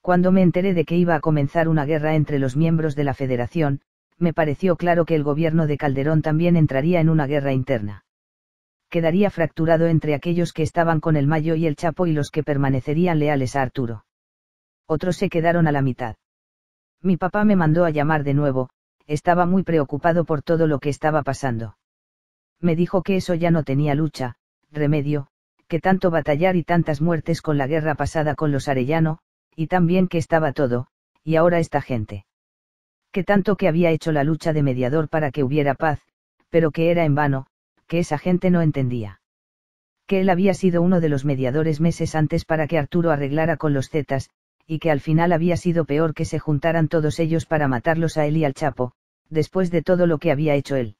Cuando 0.00 0.32
me 0.32 0.40
enteré 0.40 0.72
de 0.72 0.86
que 0.86 0.96
iba 0.96 1.14
a 1.14 1.20
comenzar 1.20 1.68
una 1.68 1.84
guerra 1.84 2.14
entre 2.14 2.38
los 2.38 2.56
miembros 2.56 2.96
de 2.96 3.04
la 3.04 3.12
Federación, 3.12 3.82
me 4.18 4.32
pareció 4.32 4.76
claro 4.76 5.04
que 5.04 5.14
el 5.14 5.22
gobierno 5.22 5.66
de 5.66 5.78
Calderón 5.78 6.22
también 6.22 6.56
entraría 6.56 7.00
en 7.00 7.08
una 7.08 7.26
guerra 7.26 7.52
interna. 7.52 8.04
Quedaría 8.90 9.30
fracturado 9.30 9.86
entre 9.86 10.14
aquellos 10.14 10.52
que 10.52 10.62
estaban 10.62 11.00
con 11.00 11.16
el 11.16 11.26
Mayo 11.26 11.54
y 11.54 11.66
el 11.66 11.76
Chapo 11.76 12.06
y 12.06 12.12
los 12.12 12.30
que 12.30 12.42
permanecerían 12.42 13.18
leales 13.18 13.54
a 13.54 13.62
Arturo. 13.62 14.04
Otros 14.86 15.16
se 15.16 15.28
quedaron 15.28 15.66
a 15.66 15.72
la 15.72 15.82
mitad. 15.82 16.16
Mi 17.02 17.16
papá 17.16 17.44
me 17.44 17.54
mandó 17.54 17.84
a 17.84 17.90
llamar 17.90 18.24
de 18.24 18.34
nuevo, 18.34 18.70
estaba 19.06 19.46
muy 19.46 19.62
preocupado 19.62 20.24
por 20.24 20.42
todo 20.42 20.66
lo 20.66 20.78
que 20.78 20.88
estaba 20.88 21.22
pasando. 21.22 21.76
Me 22.60 22.74
dijo 22.74 23.02
que 23.02 23.16
eso 23.16 23.34
ya 23.34 23.50
no 23.50 23.62
tenía 23.62 23.94
lucha, 23.94 24.36
remedio, 24.72 25.28
que 25.68 25.80
tanto 25.80 26.10
batallar 26.10 26.56
y 26.56 26.64
tantas 26.64 27.00
muertes 27.00 27.42
con 27.42 27.58
la 27.58 27.66
guerra 27.66 27.94
pasada 27.94 28.34
con 28.34 28.52
los 28.52 28.68
Arellano, 28.68 29.18
y 29.54 29.66
también 29.66 30.08
que 30.08 30.18
estaba 30.18 30.52
todo, 30.52 30.88
y 31.22 31.36
ahora 31.36 31.58
esta 31.58 31.80
gente. 31.82 32.24
Que 33.12 33.24
tanto 33.24 33.56
que 33.56 33.68
había 33.68 33.90
hecho 33.90 34.12
la 34.12 34.24
lucha 34.24 34.52
de 34.52 34.62
mediador 34.62 35.08
para 35.08 35.30
que 35.30 35.42
hubiera 35.42 35.74
paz, 35.74 36.00
pero 36.50 36.70
que 36.70 36.90
era 36.90 37.04
en 37.04 37.14
vano, 37.14 37.46
que 37.86 37.98
esa 37.98 38.18
gente 38.18 38.50
no 38.50 38.60
entendía. 38.60 39.20
Que 40.06 40.20
él 40.20 40.30
había 40.30 40.54
sido 40.54 40.82
uno 40.82 41.00
de 41.00 41.08
los 41.08 41.24
mediadores 41.24 41.80
meses 41.80 42.14
antes 42.14 42.44
para 42.44 42.66
que 42.66 42.78
Arturo 42.78 43.10
arreglara 43.10 43.56
con 43.56 43.72
los 43.72 43.88
Zetas, 43.90 44.30
y 44.66 44.78
que 44.78 44.90
al 44.90 45.00
final 45.00 45.32
había 45.32 45.56
sido 45.56 45.86
peor 45.86 46.14
que 46.14 46.26
se 46.26 46.38
juntaran 46.38 46.88
todos 46.88 47.18
ellos 47.18 47.46
para 47.46 47.68
matarlos 47.68 48.18
a 48.18 48.26
él 48.26 48.36
y 48.36 48.44
al 48.44 48.54
Chapo, 48.54 48.92
después 49.30 49.70
de 49.70 49.82
todo 49.82 50.06
lo 50.06 50.18
que 50.18 50.30
había 50.30 50.54
hecho 50.54 50.76
él. 50.76 50.96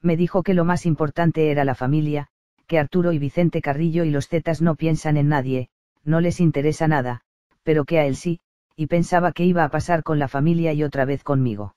Me 0.00 0.16
dijo 0.16 0.42
que 0.42 0.54
lo 0.54 0.64
más 0.64 0.86
importante 0.86 1.50
era 1.50 1.64
la 1.64 1.74
familia, 1.74 2.28
que 2.66 2.78
Arturo 2.78 3.12
y 3.12 3.18
Vicente 3.18 3.60
Carrillo 3.60 4.04
y 4.04 4.10
los 4.10 4.28
Zetas 4.28 4.62
no 4.62 4.76
piensan 4.76 5.16
en 5.16 5.28
nadie, 5.28 5.68
no 6.04 6.20
les 6.20 6.40
interesa 6.40 6.88
nada, 6.88 7.22
pero 7.62 7.84
que 7.84 7.98
a 7.98 8.06
él 8.06 8.16
sí, 8.16 8.40
y 8.78 8.86
pensaba 8.86 9.32
que 9.32 9.44
iba 9.44 9.64
a 9.64 9.70
pasar 9.70 10.04
con 10.04 10.20
la 10.20 10.28
familia 10.28 10.72
y 10.72 10.84
otra 10.84 11.04
vez 11.04 11.24
conmigo. 11.24 11.74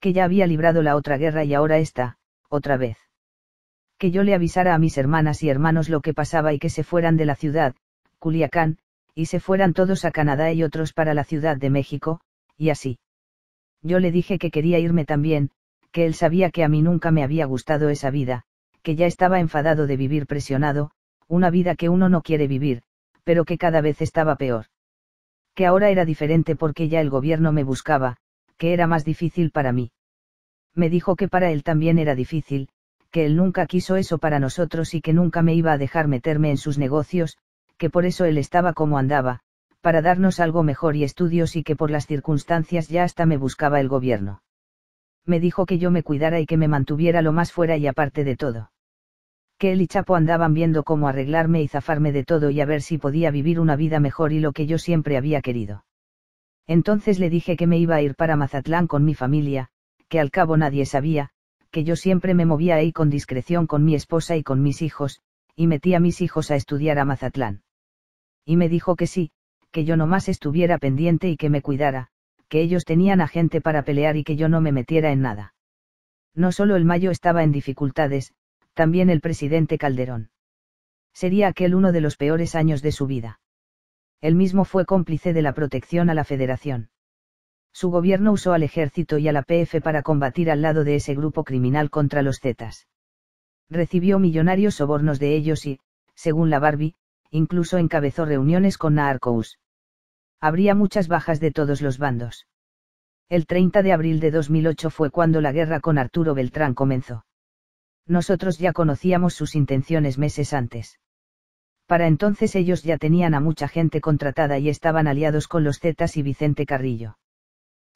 Que 0.00 0.14
ya 0.14 0.24
había 0.24 0.46
librado 0.46 0.80
la 0.80 0.96
otra 0.96 1.18
guerra 1.18 1.44
y 1.44 1.52
ahora 1.52 1.76
esta, 1.76 2.16
otra 2.48 2.78
vez. 2.78 2.96
Que 3.98 4.10
yo 4.10 4.22
le 4.22 4.32
avisara 4.32 4.74
a 4.74 4.78
mis 4.78 4.96
hermanas 4.96 5.42
y 5.42 5.50
hermanos 5.50 5.90
lo 5.90 6.00
que 6.00 6.14
pasaba 6.14 6.54
y 6.54 6.58
que 6.58 6.70
se 6.70 6.84
fueran 6.84 7.18
de 7.18 7.26
la 7.26 7.34
ciudad, 7.34 7.74
Culiacán, 8.18 8.78
y 9.14 9.26
se 9.26 9.40
fueran 9.40 9.74
todos 9.74 10.06
a 10.06 10.10
Canadá 10.10 10.50
y 10.54 10.62
otros 10.62 10.94
para 10.94 11.12
la 11.12 11.22
Ciudad 11.22 11.58
de 11.58 11.68
México, 11.68 12.22
y 12.56 12.70
así. 12.70 12.98
Yo 13.82 14.00
le 14.00 14.10
dije 14.10 14.38
que 14.38 14.50
quería 14.50 14.78
irme 14.78 15.04
también, 15.04 15.50
que 15.92 16.06
él 16.06 16.14
sabía 16.14 16.50
que 16.50 16.64
a 16.64 16.68
mí 16.68 16.80
nunca 16.80 17.10
me 17.10 17.24
había 17.24 17.44
gustado 17.44 17.90
esa 17.90 18.08
vida, 18.08 18.44
que 18.82 18.96
ya 18.96 19.04
estaba 19.04 19.38
enfadado 19.38 19.86
de 19.86 19.98
vivir 19.98 20.26
presionado, 20.26 20.92
una 21.28 21.50
vida 21.50 21.74
que 21.74 21.90
uno 21.90 22.08
no 22.08 22.22
quiere 22.22 22.46
vivir, 22.46 22.84
pero 23.22 23.44
que 23.44 23.58
cada 23.58 23.82
vez 23.82 24.00
estaba 24.00 24.36
peor. 24.36 24.68
Que 25.56 25.66
ahora 25.66 25.88
era 25.88 26.04
diferente 26.04 26.54
porque 26.54 26.88
ya 26.88 27.00
el 27.00 27.10
gobierno 27.10 27.50
me 27.50 27.64
buscaba, 27.64 28.18
que 28.58 28.74
era 28.74 28.86
más 28.86 29.06
difícil 29.06 29.50
para 29.50 29.72
mí. 29.72 29.90
Me 30.74 30.90
dijo 30.90 31.16
que 31.16 31.28
para 31.28 31.50
él 31.50 31.64
también 31.64 31.98
era 31.98 32.14
difícil, 32.14 32.68
que 33.10 33.24
él 33.24 33.36
nunca 33.36 33.66
quiso 33.66 33.96
eso 33.96 34.18
para 34.18 34.38
nosotros 34.38 34.92
y 34.92 35.00
que 35.00 35.14
nunca 35.14 35.40
me 35.40 35.54
iba 35.54 35.72
a 35.72 35.78
dejar 35.78 36.08
meterme 36.08 36.50
en 36.50 36.58
sus 36.58 36.76
negocios, 36.76 37.38
que 37.78 37.88
por 37.88 38.04
eso 38.04 38.26
él 38.26 38.36
estaba 38.36 38.74
como 38.74 38.98
andaba, 38.98 39.40
para 39.80 40.02
darnos 40.02 40.40
algo 40.40 40.62
mejor 40.62 40.94
y 40.94 41.04
estudios 41.04 41.56
y 41.56 41.62
que 41.62 41.74
por 41.74 41.90
las 41.90 42.06
circunstancias 42.06 42.88
ya 42.88 43.04
hasta 43.04 43.24
me 43.24 43.38
buscaba 43.38 43.80
el 43.80 43.88
gobierno. 43.88 44.42
Me 45.24 45.40
dijo 45.40 45.64
que 45.64 45.78
yo 45.78 45.90
me 45.90 46.02
cuidara 46.02 46.38
y 46.38 46.44
que 46.44 46.58
me 46.58 46.68
mantuviera 46.68 47.22
lo 47.22 47.32
más 47.32 47.50
fuera 47.50 47.78
y 47.78 47.86
aparte 47.86 48.24
de 48.24 48.36
todo. 48.36 48.72
Que 49.58 49.72
él 49.72 49.80
y 49.80 49.86
Chapo 49.86 50.14
andaban 50.14 50.54
viendo 50.54 50.84
cómo 50.84 51.08
arreglarme 51.08 51.62
y 51.62 51.68
zafarme 51.68 52.12
de 52.12 52.24
todo 52.24 52.50
y 52.50 52.60
a 52.60 52.66
ver 52.66 52.82
si 52.82 52.98
podía 52.98 53.30
vivir 53.30 53.58
una 53.58 53.76
vida 53.76 54.00
mejor 54.00 54.32
y 54.32 54.40
lo 54.40 54.52
que 54.52 54.66
yo 54.66 54.78
siempre 54.78 55.16
había 55.16 55.40
querido. 55.40 55.84
Entonces 56.66 57.18
le 57.18 57.30
dije 57.30 57.56
que 57.56 57.66
me 57.66 57.78
iba 57.78 57.96
a 57.96 58.02
ir 58.02 58.16
para 58.16 58.36
Mazatlán 58.36 58.86
con 58.86 59.04
mi 59.04 59.14
familia, 59.14 59.68
que 60.08 60.20
al 60.20 60.30
cabo 60.30 60.56
nadie 60.56 60.84
sabía, 60.84 61.30
que 61.70 61.84
yo 61.84 61.96
siempre 61.96 62.34
me 62.34 62.46
movía 62.46 62.76
ahí 62.76 62.92
con 62.92 63.10
discreción 63.10 63.66
con 63.66 63.84
mi 63.84 63.94
esposa 63.94 64.36
y 64.36 64.42
con 64.42 64.62
mis 64.62 64.82
hijos, 64.82 65.20
y 65.54 65.66
metí 65.66 65.94
a 65.94 66.00
mis 66.00 66.20
hijos 66.20 66.50
a 66.50 66.56
estudiar 66.56 66.98
a 66.98 67.04
Mazatlán 67.04 67.62
y 68.46 68.56
me 68.56 68.68
dijo 68.68 68.94
que 68.94 69.08
sí, 69.08 69.32
que 69.72 69.84
yo 69.84 69.96
nomás 69.96 70.28
estuviera 70.28 70.78
pendiente 70.78 71.28
y 71.28 71.36
que 71.36 71.50
me 71.50 71.62
cuidara, 71.62 72.08
que 72.48 72.60
ellos 72.60 72.84
tenían 72.84 73.20
a 73.20 73.26
gente 73.26 73.60
para 73.60 73.82
pelear 73.82 74.16
y 74.16 74.22
que 74.22 74.36
yo 74.36 74.48
no 74.48 74.60
me 74.60 74.70
metiera 74.70 75.10
en 75.10 75.20
nada. 75.20 75.54
No 76.32 76.52
solo 76.52 76.76
el 76.76 76.84
Mayo 76.84 77.10
estaba 77.10 77.42
en 77.42 77.50
dificultades, 77.50 78.32
también 78.76 79.08
el 79.08 79.22
presidente 79.22 79.78
Calderón. 79.78 80.28
Sería 81.14 81.48
aquel 81.48 81.74
uno 81.74 81.92
de 81.92 82.02
los 82.02 82.18
peores 82.18 82.54
años 82.54 82.82
de 82.82 82.92
su 82.92 83.06
vida. 83.06 83.40
Él 84.20 84.34
mismo 84.34 84.66
fue 84.66 84.84
cómplice 84.84 85.32
de 85.32 85.40
la 85.40 85.54
protección 85.54 86.10
a 86.10 86.14
la 86.14 86.24
federación. 86.24 86.90
Su 87.72 87.90
gobierno 87.90 88.32
usó 88.32 88.52
al 88.52 88.62
ejército 88.62 89.16
y 89.16 89.28
a 89.28 89.32
la 89.32 89.42
PF 89.42 89.80
para 89.80 90.02
combatir 90.02 90.50
al 90.50 90.60
lado 90.60 90.84
de 90.84 90.96
ese 90.96 91.14
grupo 91.14 91.42
criminal 91.42 91.88
contra 91.88 92.20
los 92.20 92.38
Zetas. 92.38 92.86
Recibió 93.70 94.18
millonarios 94.18 94.74
sobornos 94.74 95.18
de 95.18 95.34
ellos 95.34 95.64
y, 95.64 95.80
según 96.14 96.50
la 96.50 96.58
Barbie, 96.58 96.96
incluso 97.30 97.78
encabezó 97.78 98.26
reuniones 98.26 98.76
con 98.76 98.96
Naarcous. 98.96 99.58
Habría 100.38 100.74
muchas 100.74 101.08
bajas 101.08 101.40
de 101.40 101.50
todos 101.50 101.80
los 101.80 101.96
bandos. 101.96 102.46
El 103.30 103.46
30 103.46 103.82
de 103.82 103.92
abril 103.92 104.20
de 104.20 104.30
2008 104.30 104.90
fue 104.90 105.10
cuando 105.10 105.40
la 105.40 105.52
guerra 105.52 105.80
con 105.80 105.96
Arturo 105.96 106.34
Beltrán 106.34 106.74
comenzó. 106.74 107.25
Nosotros 108.06 108.58
ya 108.58 108.72
conocíamos 108.72 109.34
sus 109.34 109.54
intenciones 109.54 110.18
meses 110.18 110.52
antes. 110.52 110.98
Para 111.86 112.06
entonces 112.06 112.54
ellos 112.56 112.82
ya 112.82 112.98
tenían 112.98 113.34
a 113.34 113.40
mucha 113.40 113.68
gente 113.68 114.00
contratada 114.00 114.58
y 114.58 114.68
estaban 114.68 115.06
aliados 115.06 115.48
con 115.48 115.64
los 115.64 115.78
Zetas 115.78 116.16
y 116.16 116.22
Vicente 116.22 116.66
Carrillo. 116.66 117.16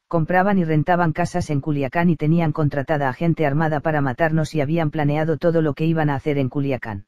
Compraban 0.07 0.59
y 0.59 0.65
rentaban 0.65 1.13
casas 1.13 1.51
en 1.51 1.61
Culiacán 1.61 2.11
y 2.11 2.17
tenían 2.17 2.53
contratada 2.53 3.09
a 3.09 3.13
gente 3.13 3.47
armada 3.47 3.79
para 3.81 4.01
matarnos 4.01 4.55
y 4.55 4.61
habían 4.61 4.91
planeado 4.91 5.39
todo 5.39 5.63
lo 5.63 5.75
que 5.75 5.87
iban 5.87 6.11
a 6.11 6.17
hacer 6.17 6.39
en 6.39 6.49
Culiacán. 6.49 7.07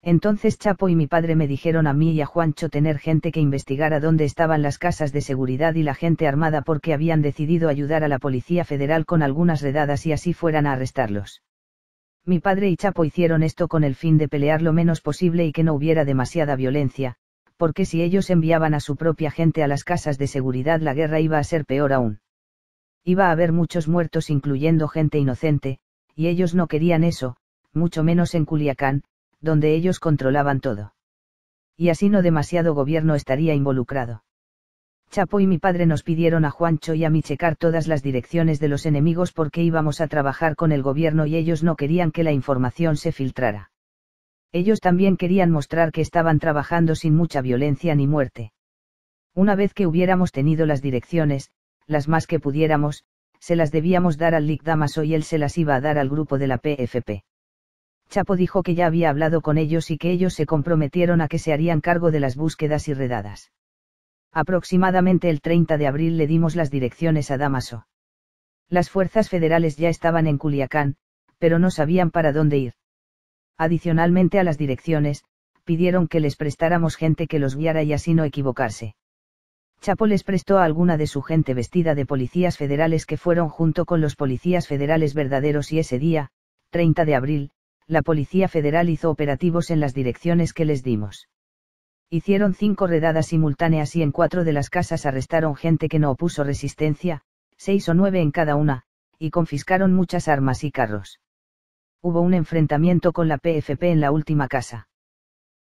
Entonces 0.00 0.58
Chapo 0.58 0.90
y 0.90 0.96
mi 0.96 1.06
padre 1.06 1.36
me 1.36 1.46
dijeron 1.46 1.86
a 1.86 1.94
mí 1.94 2.12
y 2.12 2.20
a 2.20 2.26
Juancho 2.26 2.68
tener 2.68 2.98
gente 2.98 3.32
que 3.32 3.40
investigara 3.40 4.00
dónde 4.00 4.24
estaban 4.24 4.60
las 4.60 4.78
casas 4.78 5.12
de 5.12 5.22
seguridad 5.22 5.74
y 5.74 5.82
la 5.82 5.94
gente 5.94 6.26
armada 6.26 6.60
porque 6.60 6.92
habían 6.92 7.22
decidido 7.22 7.70
ayudar 7.70 8.04
a 8.04 8.08
la 8.08 8.18
Policía 8.18 8.64
Federal 8.64 9.06
con 9.06 9.22
algunas 9.22 9.62
redadas 9.62 10.04
y 10.04 10.12
así 10.12 10.34
fueran 10.34 10.66
a 10.66 10.72
arrestarlos. 10.72 11.42
Mi 12.26 12.38
padre 12.40 12.70
y 12.70 12.76
Chapo 12.76 13.04
hicieron 13.04 13.42
esto 13.42 13.68
con 13.68 13.84
el 13.84 13.94
fin 13.94 14.16
de 14.16 14.28
pelear 14.28 14.62
lo 14.62 14.72
menos 14.72 15.02
posible 15.02 15.44
y 15.44 15.52
que 15.52 15.62
no 15.62 15.74
hubiera 15.74 16.06
demasiada 16.06 16.56
violencia, 16.56 17.16
porque 17.58 17.84
si 17.84 18.02
ellos 18.02 18.30
enviaban 18.30 18.72
a 18.72 18.80
su 18.80 18.96
propia 18.96 19.30
gente 19.30 19.62
a 19.62 19.68
las 19.68 19.84
casas 19.84 20.16
de 20.16 20.26
seguridad 20.26 20.80
la 20.80 20.94
guerra 20.94 21.20
iba 21.20 21.38
a 21.38 21.44
ser 21.44 21.66
peor 21.66 21.92
aún. 21.92 22.20
Iba 23.04 23.28
a 23.28 23.30
haber 23.30 23.52
muchos 23.52 23.88
muertos 23.88 24.30
incluyendo 24.30 24.88
gente 24.88 25.18
inocente, 25.18 25.80
y 26.16 26.28
ellos 26.28 26.54
no 26.54 26.66
querían 26.66 27.04
eso, 27.04 27.36
mucho 27.74 28.02
menos 28.02 28.34
en 28.34 28.46
Culiacán, 28.46 29.02
donde 29.42 29.74
ellos 29.74 30.00
controlaban 30.00 30.60
todo. 30.60 30.94
Y 31.76 31.90
así 31.90 32.08
no 32.08 32.22
demasiado 32.22 32.72
gobierno 32.72 33.14
estaría 33.14 33.52
involucrado. 33.54 34.23
Chapo 35.10 35.40
y 35.40 35.46
mi 35.46 35.58
padre 35.58 35.86
nos 35.86 36.02
pidieron 36.02 36.44
a 36.44 36.50
Juancho 36.50 36.94
y 36.94 37.04
a 37.04 37.10
mí 37.10 37.22
checar 37.22 37.56
todas 37.56 37.86
las 37.86 38.02
direcciones 38.02 38.60
de 38.60 38.68
los 38.68 38.84
enemigos 38.86 39.32
porque 39.32 39.62
íbamos 39.62 40.00
a 40.00 40.08
trabajar 40.08 40.56
con 40.56 40.72
el 40.72 40.82
gobierno 40.82 41.26
y 41.26 41.36
ellos 41.36 41.62
no 41.62 41.76
querían 41.76 42.10
que 42.10 42.24
la 42.24 42.32
información 42.32 42.96
se 42.96 43.12
filtrara. 43.12 43.70
Ellos 44.52 44.80
también 44.80 45.16
querían 45.16 45.50
mostrar 45.50 45.92
que 45.92 46.00
estaban 46.00 46.38
trabajando 46.38 46.94
sin 46.94 47.14
mucha 47.14 47.40
violencia 47.40 47.94
ni 47.94 48.06
muerte. 48.06 48.52
Una 49.34 49.56
vez 49.56 49.74
que 49.74 49.86
hubiéramos 49.86 50.30
tenido 50.30 50.64
las 50.64 50.80
direcciones, 50.80 51.50
las 51.86 52.08
más 52.08 52.26
que 52.26 52.38
pudiéramos, 52.38 53.04
se 53.40 53.56
las 53.56 53.72
debíamos 53.72 54.16
dar 54.16 54.34
al 54.34 54.46
Lic 54.46 54.62
Damaso 54.62 55.02
y 55.02 55.14
él 55.14 55.24
se 55.24 55.38
las 55.38 55.58
iba 55.58 55.74
a 55.74 55.80
dar 55.80 55.98
al 55.98 56.08
grupo 56.08 56.38
de 56.38 56.46
la 56.46 56.58
PFP. 56.58 57.24
Chapo 58.08 58.36
dijo 58.36 58.62
que 58.62 58.74
ya 58.74 58.86
había 58.86 59.10
hablado 59.10 59.40
con 59.40 59.58
ellos 59.58 59.90
y 59.90 59.98
que 59.98 60.10
ellos 60.10 60.34
se 60.34 60.46
comprometieron 60.46 61.20
a 61.20 61.28
que 61.28 61.38
se 61.38 61.52
harían 61.52 61.80
cargo 61.80 62.10
de 62.10 62.20
las 62.20 62.36
búsquedas 62.36 62.88
y 62.88 62.94
redadas. 62.94 63.50
Aproximadamente 64.36 65.30
el 65.30 65.40
30 65.40 65.78
de 65.78 65.86
abril 65.86 66.18
le 66.18 66.26
dimos 66.26 66.56
las 66.56 66.68
direcciones 66.68 67.30
a 67.30 67.38
Damaso. 67.38 67.86
Las 68.68 68.90
fuerzas 68.90 69.28
federales 69.28 69.76
ya 69.76 69.88
estaban 69.88 70.26
en 70.26 70.38
Culiacán, 70.38 70.96
pero 71.38 71.60
no 71.60 71.70
sabían 71.70 72.10
para 72.10 72.32
dónde 72.32 72.58
ir. 72.58 72.72
Adicionalmente 73.56 74.40
a 74.40 74.42
las 74.42 74.58
direcciones, 74.58 75.22
pidieron 75.62 76.08
que 76.08 76.18
les 76.18 76.34
prestáramos 76.34 76.96
gente 76.96 77.28
que 77.28 77.38
los 77.38 77.54
guiara 77.54 77.84
y 77.84 77.92
así 77.92 78.12
no 78.12 78.24
equivocarse. 78.24 78.96
Chapo 79.80 80.06
les 80.06 80.24
prestó 80.24 80.58
a 80.58 80.64
alguna 80.64 80.96
de 80.96 81.06
su 81.06 81.22
gente 81.22 81.54
vestida 81.54 81.94
de 81.94 82.04
policías 82.04 82.58
federales 82.58 83.06
que 83.06 83.16
fueron 83.16 83.48
junto 83.48 83.84
con 83.84 84.00
los 84.00 84.16
policías 84.16 84.66
federales 84.66 85.14
verdaderos 85.14 85.70
y 85.72 85.78
ese 85.78 86.00
día, 86.00 86.30
30 86.70 87.04
de 87.04 87.14
abril, 87.14 87.50
la 87.86 88.02
Policía 88.02 88.48
Federal 88.48 88.88
hizo 88.88 89.10
operativos 89.10 89.70
en 89.70 89.78
las 89.78 89.94
direcciones 89.94 90.52
que 90.52 90.64
les 90.64 90.82
dimos. 90.82 91.28
Hicieron 92.10 92.54
cinco 92.54 92.86
redadas 92.86 93.26
simultáneas 93.26 93.96
y 93.96 94.02
en 94.02 94.12
cuatro 94.12 94.44
de 94.44 94.52
las 94.52 94.70
casas 94.70 95.06
arrestaron 95.06 95.56
gente 95.56 95.88
que 95.88 95.98
no 95.98 96.10
opuso 96.10 96.44
resistencia, 96.44 97.22
seis 97.56 97.88
o 97.88 97.94
nueve 97.94 98.20
en 98.20 98.30
cada 98.30 98.56
una, 98.56 98.84
y 99.18 99.30
confiscaron 99.30 99.92
muchas 99.92 100.28
armas 100.28 100.64
y 100.64 100.70
carros. 100.70 101.20
Hubo 102.02 102.20
un 102.20 102.34
enfrentamiento 102.34 103.12
con 103.12 103.28
la 103.28 103.38
PFP 103.38 103.90
en 103.90 104.00
la 104.00 104.12
última 104.12 104.48
casa. 104.48 104.88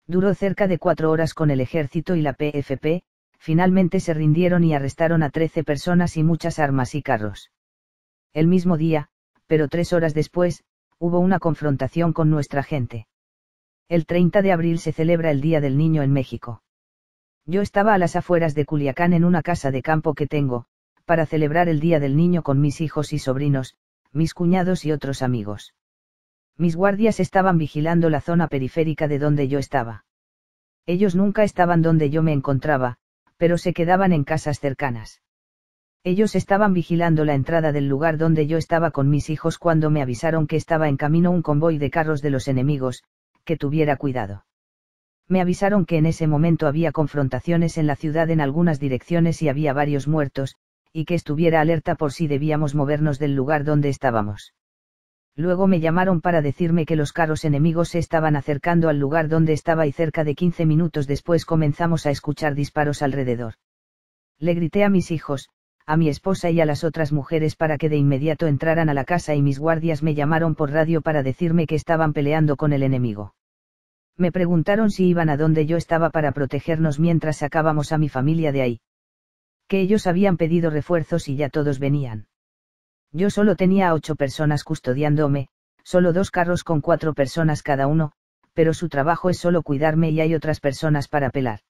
Duró 0.07 0.35
cerca 0.35 0.67
de 0.67 0.79
cuatro 0.79 1.11
horas 1.11 1.35
con 1.35 1.51
el 1.51 1.61
ejército 1.61 2.17
y 2.17 2.23
la 2.23 2.33
PFP, 2.33 3.05
finalmente 3.39 4.01
se 4.01 4.15
rindieron 4.15 4.65
y 4.65 4.75
arrestaron 4.75 5.23
a 5.23 5.31
13 5.31 5.63
personas 5.65 6.17
y 6.17 6.23
muchas 6.23 6.59
armas 6.59 6.95
y 6.95 7.03
carros. 7.03 7.53
El 8.33 8.49
mismo 8.49 8.77
día, 8.77 9.09
pero 9.47 9.69
tres 9.69 9.93
horas 9.93 10.15
después, 10.15 10.65
hubo 10.99 11.19
una 11.19 11.39
confrontación 11.39 12.13
con 12.13 12.31
nuestra 12.31 12.63
gente. 12.63 13.07
El 13.93 14.07
30 14.07 14.41
de 14.41 14.53
abril 14.53 14.79
se 14.79 14.91
celebra 14.91 15.31
el 15.31 15.43
Día 15.43 15.61
del 15.61 15.77
Niño 15.77 16.01
en 16.03 16.15
México. 16.15 16.63
Yo 17.45 17.61
estaba 17.61 17.93
a 17.93 17.99
las 17.99 18.17
afueras 18.17 18.55
de 18.55 18.65
Culiacán 18.65 19.13
en 19.13 19.23
una 19.23 19.43
casa 19.43 19.71
de 19.71 19.83
campo 19.83 20.15
que 20.15 20.27
tengo, 20.27 20.65
para 21.05 21.27
celebrar 21.27 21.69
el 21.69 21.79
Día 21.79 22.01
del 22.01 22.17
Niño 22.17 22.43
con 22.43 22.59
mis 22.59 22.81
hijos 22.81 23.13
y 23.13 23.19
sobrinos, 23.19 23.77
mis 24.11 24.33
cuñados 24.33 24.87
y 24.87 24.93
otros 24.93 25.21
amigos. 25.21 25.75
Mis 26.57 26.75
guardias 26.75 27.21
estaban 27.21 27.59
vigilando 27.59 28.09
la 28.09 28.23
zona 28.23 28.49
periférica 28.49 29.09
de 29.09 29.19
donde 29.19 29.47
yo 29.49 29.59
estaba. 29.59 30.07
Ellos 30.87 31.15
nunca 31.15 31.45
estaban 31.45 31.83
donde 31.83 32.09
yo 32.09 32.23
me 32.23 32.33
encontraba, 32.33 32.97
pero 33.37 33.59
se 33.59 33.75
quedaban 33.75 34.15
en 34.15 34.25
casas 34.25 34.59
cercanas. 34.59 35.21
Ellos 36.03 36.35
estaban 36.35 36.73
vigilando 36.73 37.27
la 37.27 37.35
entrada 37.35 37.73
del 37.73 37.89
lugar 37.89 38.17
donde 38.17 38.47
yo 38.47 38.57
estaba 38.57 38.91
con 38.91 39.11
mis 39.11 39.29
hijos 39.29 39.59
cuando 39.59 39.91
me 39.91 40.01
avisaron 40.01 40.47
que 40.47 40.57
estaba 40.57 40.89
en 40.89 40.97
camino 40.97 41.31
un 41.31 41.43
convoy 41.43 41.77
de 41.77 41.91
carros 41.91 42.23
de 42.23 42.31
los 42.31 42.49
enemigos, 42.49 43.05
que 43.45 43.57
tuviera 43.57 43.97
cuidado. 43.97 44.45
Me 45.29 45.41
avisaron 45.41 45.87
que 45.87 45.97
en 45.97 46.07
ese 46.07 46.27
momento 46.27 46.67
había 46.67 46.93
confrontaciones 46.93 47.79
en 47.79 47.87
la 47.87 47.97
ciudad 47.97 48.31
en 48.31 48.41
algunas 48.41 48.81
direcciones 48.81 49.43
y 49.43 49.49
había 49.49 49.73
varios 49.73 50.09
muertos, 50.09 50.57
y 50.93 51.05
que 51.05 51.15
estuviera 51.15 51.61
alerta 51.61 51.95
por 51.95 52.13
si 52.13 52.27
debíamos 52.27 52.75
movernos 52.75 53.19
del 53.19 53.35
lugar 53.35 53.65
donde 53.65 53.89
estábamos. 53.89 54.53
Luego 55.35 55.67
me 55.67 55.81
llamaron 55.81 56.21
para 56.21 56.43
decirme 56.43 56.85
que 56.85 56.97
los 56.97 57.13
carros 57.13 57.47
enemigos 57.47 57.89
se 57.89 57.99
estaban 57.99 58.37
acercando 58.37 58.91
al 58.91 58.99
lugar 58.99 59.29
donde 59.29 59.55
estaba 59.55 59.87
y 59.87 59.93
cerca 59.93 60.25
de 60.25 60.35
15 60.35 60.67
minutos 60.67 61.07
después 61.07 61.47
comenzamos 61.47 62.05
a 62.05 62.11
escuchar 62.11 62.55
disparos 62.55 63.01
alrededor. 63.01 63.55
Le 64.39 64.53
grité 64.55 64.85
a 64.85 64.91
mis 64.91 65.11
hijos, 65.11 65.49
a 65.87 65.97
mi 65.97 66.09
esposa 66.09 66.51
y 66.51 66.61
a 66.61 66.67
las 66.67 66.85
otras 66.85 67.13
mujeres 67.13 67.57
para 67.57 67.79
que 67.79 67.89
de 67.89 67.97
inmediato 67.97 68.47
entraran 68.47 68.89
a 68.89 68.95
la 68.95 69.05
casa 69.05 69.35
y 69.35 69.43
mis 69.43 69.59
guardias 69.59 70.03
me 70.03 70.15
llamaron 70.15 70.55
por 70.55 70.71
radio 70.71 71.03
para 71.03 71.23
decirme 71.23 71.67
que 71.67 71.75
estaban 71.75 72.13
peleando 72.13 72.57
con 72.57 72.73
el 72.73 72.83
enemigo. 72.83 73.35
Me 74.17 74.31
preguntaron 74.33 74.91
si 74.91 75.07
iban 75.07 75.29
a 75.29 75.37
donde 75.37 75.67
yo 75.67 75.77
estaba 75.77 76.11
para 76.11 76.33
protegernos 76.33 76.99
mientras 76.99 77.39
sacábamos 77.39 77.93
a 77.93 77.99
mi 77.99 78.09
familia 78.09 78.53
de 78.53 78.63
ahí 78.63 78.81
que 79.73 79.81
ellos 79.81 80.07
habían 80.07 80.37
pedido 80.37 80.69
refuerzos 80.69 81.29
y 81.29 81.37
ya 81.37 81.49
todos 81.49 81.79
venían. 81.79 82.27
Yo 83.11 83.31
solo 83.31 83.57
tenía 83.57 83.95
ocho 83.95 84.17
personas 84.17 84.65
custodiándome, 84.65 85.49
solo 85.83 86.13
dos 86.13 86.31
carros 86.31 86.63
con 86.63 86.83
cuatro 86.83 87.15
personas 87.15 87.63
cada 87.63 87.87
uno, 87.87 88.13
pero 88.53 88.75
su 88.75 88.91
trabajo 88.91 89.31
es 89.31 89.39
solo 89.39 89.63
cuidarme 89.63 90.11
y 90.11 90.21
hay 90.21 90.35
otras 90.35 90.61
personas 90.61 91.09
para 91.09 91.31
pelar. 91.31 91.61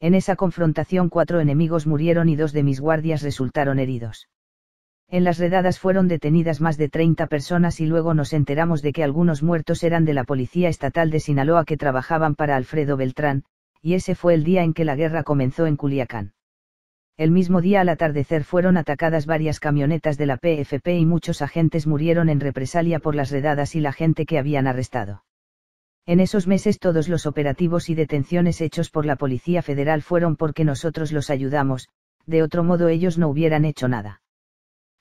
En 0.00 0.14
esa 0.14 0.36
confrontación 0.36 1.08
cuatro 1.08 1.40
enemigos 1.40 1.86
murieron 1.86 2.28
y 2.28 2.36
dos 2.36 2.52
de 2.52 2.62
mis 2.62 2.80
guardias 2.80 3.22
resultaron 3.22 3.80
heridos. 3.80 4.28
En 5.08 5.24
las 5.24 5.38
redadas 5.38 5.80
fueron 5.80 6.06
detenidas 6.06 6.60
más 6.60 6.76
de 6.76 6.88
30 6.88 7.26
personas 7.26 7.80
y 7.80 7.86
luego 7.86 8.14
nos 8.14 8.32
enteramos 8.32 8.82
de 8.82 8.92
que 8.92 9.02
algunos 9.02 9.42
muertos 9.42 9.82
eran 9.82 10.04
de 10.04 10.14
la 10.14 10.24
Policía 10.24 10.68
Estatal 10.68 11.10
de 11.10 11.18
Sinaloa 11.18 11.64
que 11.64 11.76
trabajaban 11.76 12.34
para 12.34 12.56
Alfredo 12.56 12.96
Beltrán, 12.96 13.44
y 13.80 13.94
ese 13.94 14.14
fue 14.14 14.34
el 14.34 14.44
día 14.44 14.62
en 14.62 14.74
que 14.74 14.84
la 14.84 14.96
guerra 14.96 15.24
comenzó 15.24 15.66
en 15.66 15.76
Culiacán. 15.76 16.34
El 17.16 17.32
mismo 17.32 17.60
día 17.60 17.80
al 17.80 17.88
atardecer 17.88 18.44
fueron 18.44 18.76
atacadas 18.76 19.26
varias 19.26 19.58
camionetas 19.58 20.18
de 20.18 20.26
la 20.26 20.36
PFP 20.36 20.98
y 20.98 21.06
muchos 21.06 21.42
agentes 21.42 21.88
murieron 21.88 22.28
en 22.28 22.38
represalia 22.38 23.00
por 23.00 23.16
las 23.16 23.32
redadas 23.32 23.74
y 23.74 23.80
la 23.80 23.92
gente 23.92 24.26
que 24.26 24.38
habían 24.38 24.68
arrestado. 24.68 25.24
En 26.08 26.20
esos 26.20 26.46
meses 26.46 26.78
todos 26.78 27.06
los 27.10 27.26
operativos 27.26 27.90
y 27.90 27.94
detenciones 27.94 28.62
hechos 28.62 28.88
por 28.88 29.04
la 29.04 29.16
Policía 29.16 29.60
Federal 29.60 30.00
fueron 30.00 30.36
porque 30.36 30.64
nosotros 30.64 31.12
los 31.12 31.28
ayudamos, 31.28 31.90
de 32.24 32.42
otro 32.42 32.64
modo 32.64 32.88
ellos 32.88 33.18
no 33.18 33.28
hubieran 33.28 33.66
hecho 33.66 33.88
nada. 33.88 34.22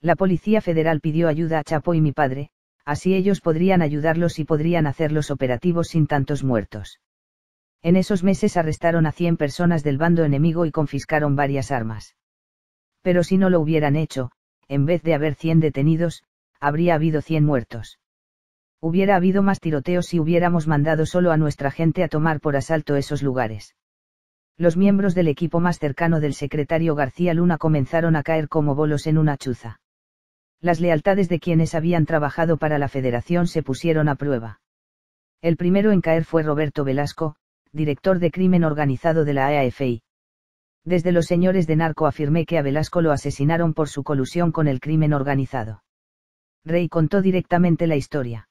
La 0.01 0.17
Policía 0.17 0.59
Federal 0.59 0.99
pidió 0.99 1.29
ayuda 1.29 1.59
a 1.59 1.63
Chapo 1.63 1.93
y 1.93 2.01
mi 2.01 2.11
padre, 2.11 2.49
así 2.83 3.15
ellos 3.15 3.39
podrían 3.39 3.81
ayudarlos 3.81 4.37
y 4.37 4.43
podrían 4.43 4.85
hacer 4.85 5.13
los 5.13 5.31
operativos 5.31 5.87
sin 5.87 6.07
tantos 6.07 6.43
muertos. 6.43 6.99
En 7.81 7.95
esos 7.95 8.21
meses 8.25 8.57
arrestaron 8.57 9.05
a 9.05 9.13
100 9.13 9.37
personas 9.37 9.85
del 9.85 9.97
bando 9.97 10.25
enemigo 10.25 10.65
y 10.65 10.71
confiscaron 10.71 11.37
varias 11.37 11.71
armas. 11.71 12.17
Pero 13.01 13.23
si 13.23 13.37
no 13.37 13.49
lo 13.49 13.61
hubieran 13.61 13.95
hecho, 13.95 14.31
en 14.67 14.85
vez 14.85 15.03
de 15.03 15.13
haber 15.13 15.35
100 15.35 15.61
detenidos, 15.61 16.23
habría 16.59 16.95
habido 16.95 17.21
100 17.21 17.45
muertos. 17.45 17.97
Hubiera 18.79 19.15
habido 19.15 19.41
más 19.41 19.59
tiroteos 19.59 20.05
si 20.05 20.19
hubiéramos 20.19 20.67
mandado 20.67 21.05
solo 21.05 21.31
a 21.31 21.37
nuestra 21.37 21.71
gente 21.71 22.03
a 22.03 22.07
tomar 22.07 22.39
por 22.39 22.55
asalto 22.55 22.95
esos 22.95 23.23
lugares. 23.23 23.75
Los 24.55 24.77
miembros 24.77 25.15
del 25.15 25.27
equipo 25.27 25.59
más 25.59 25.79
cercano 25.79 26.19
del 26.19 26.33
secretario 26.33 26.95
García 26.95 27.33
Luna 27.33 27.57
comenzaron 27.57 28.15
a 28.15 28.23
caer 28.23 28.47
como 28.49 28.75
bolos 28.75 29.07
en 29.07 29.17
una 29.17 29.37
chuza. 29.37 29.79
Las 30.59 30.79
lealtades 30.79 31.29
de 31.29 31.39
quienes 31.39 31.75
habían 31.75 32.05
trabajado 32.05 32.57
para 32.57 32.79
la 32.79 32.87
federación 32.87 33.47
se 33.47 33.61
pusieron 33.61 34.09
a 34.09 34.15
prueba. 34.15 34.59
El 35.41 35.57
primero 35.57 35.91
en 35.91 36.01
caer 36.01 36.25
fue 36.25 36.41
Roberto 36.41 36.83
Velasco, 36.83 37.35
director 37.71 38.17
de 38.19 38.31
crimen 38.31 38.63
organizado 38.63 39.25
de 39.25 39.33
la 39.33 39.47
AFI. 39.47 40.01
Desde 40.83 41.11
los 41.11 41.25
señores 41.25 41.67
de 41.67 41.75
narco 41.75 42.07
afirmé 42.07 42.45
que 42.45 42.57
a 42.57 42.61
Velasco 42.63 43.01
lo 43.01 43.11
asesinaron 43.11 43.73
por 43.73 43.89
su 43.89 44.03
colusión 44.03 44.51
con 44.51 44.67
el 44.67 44.79
crimen 44.79 45.13
organizado. 45.13 45.83
Rey 46.65 46.89
contó 46.89 47.21
directamente 47.21 47.85
la 47.85 47.95
historia. 47.95 48.46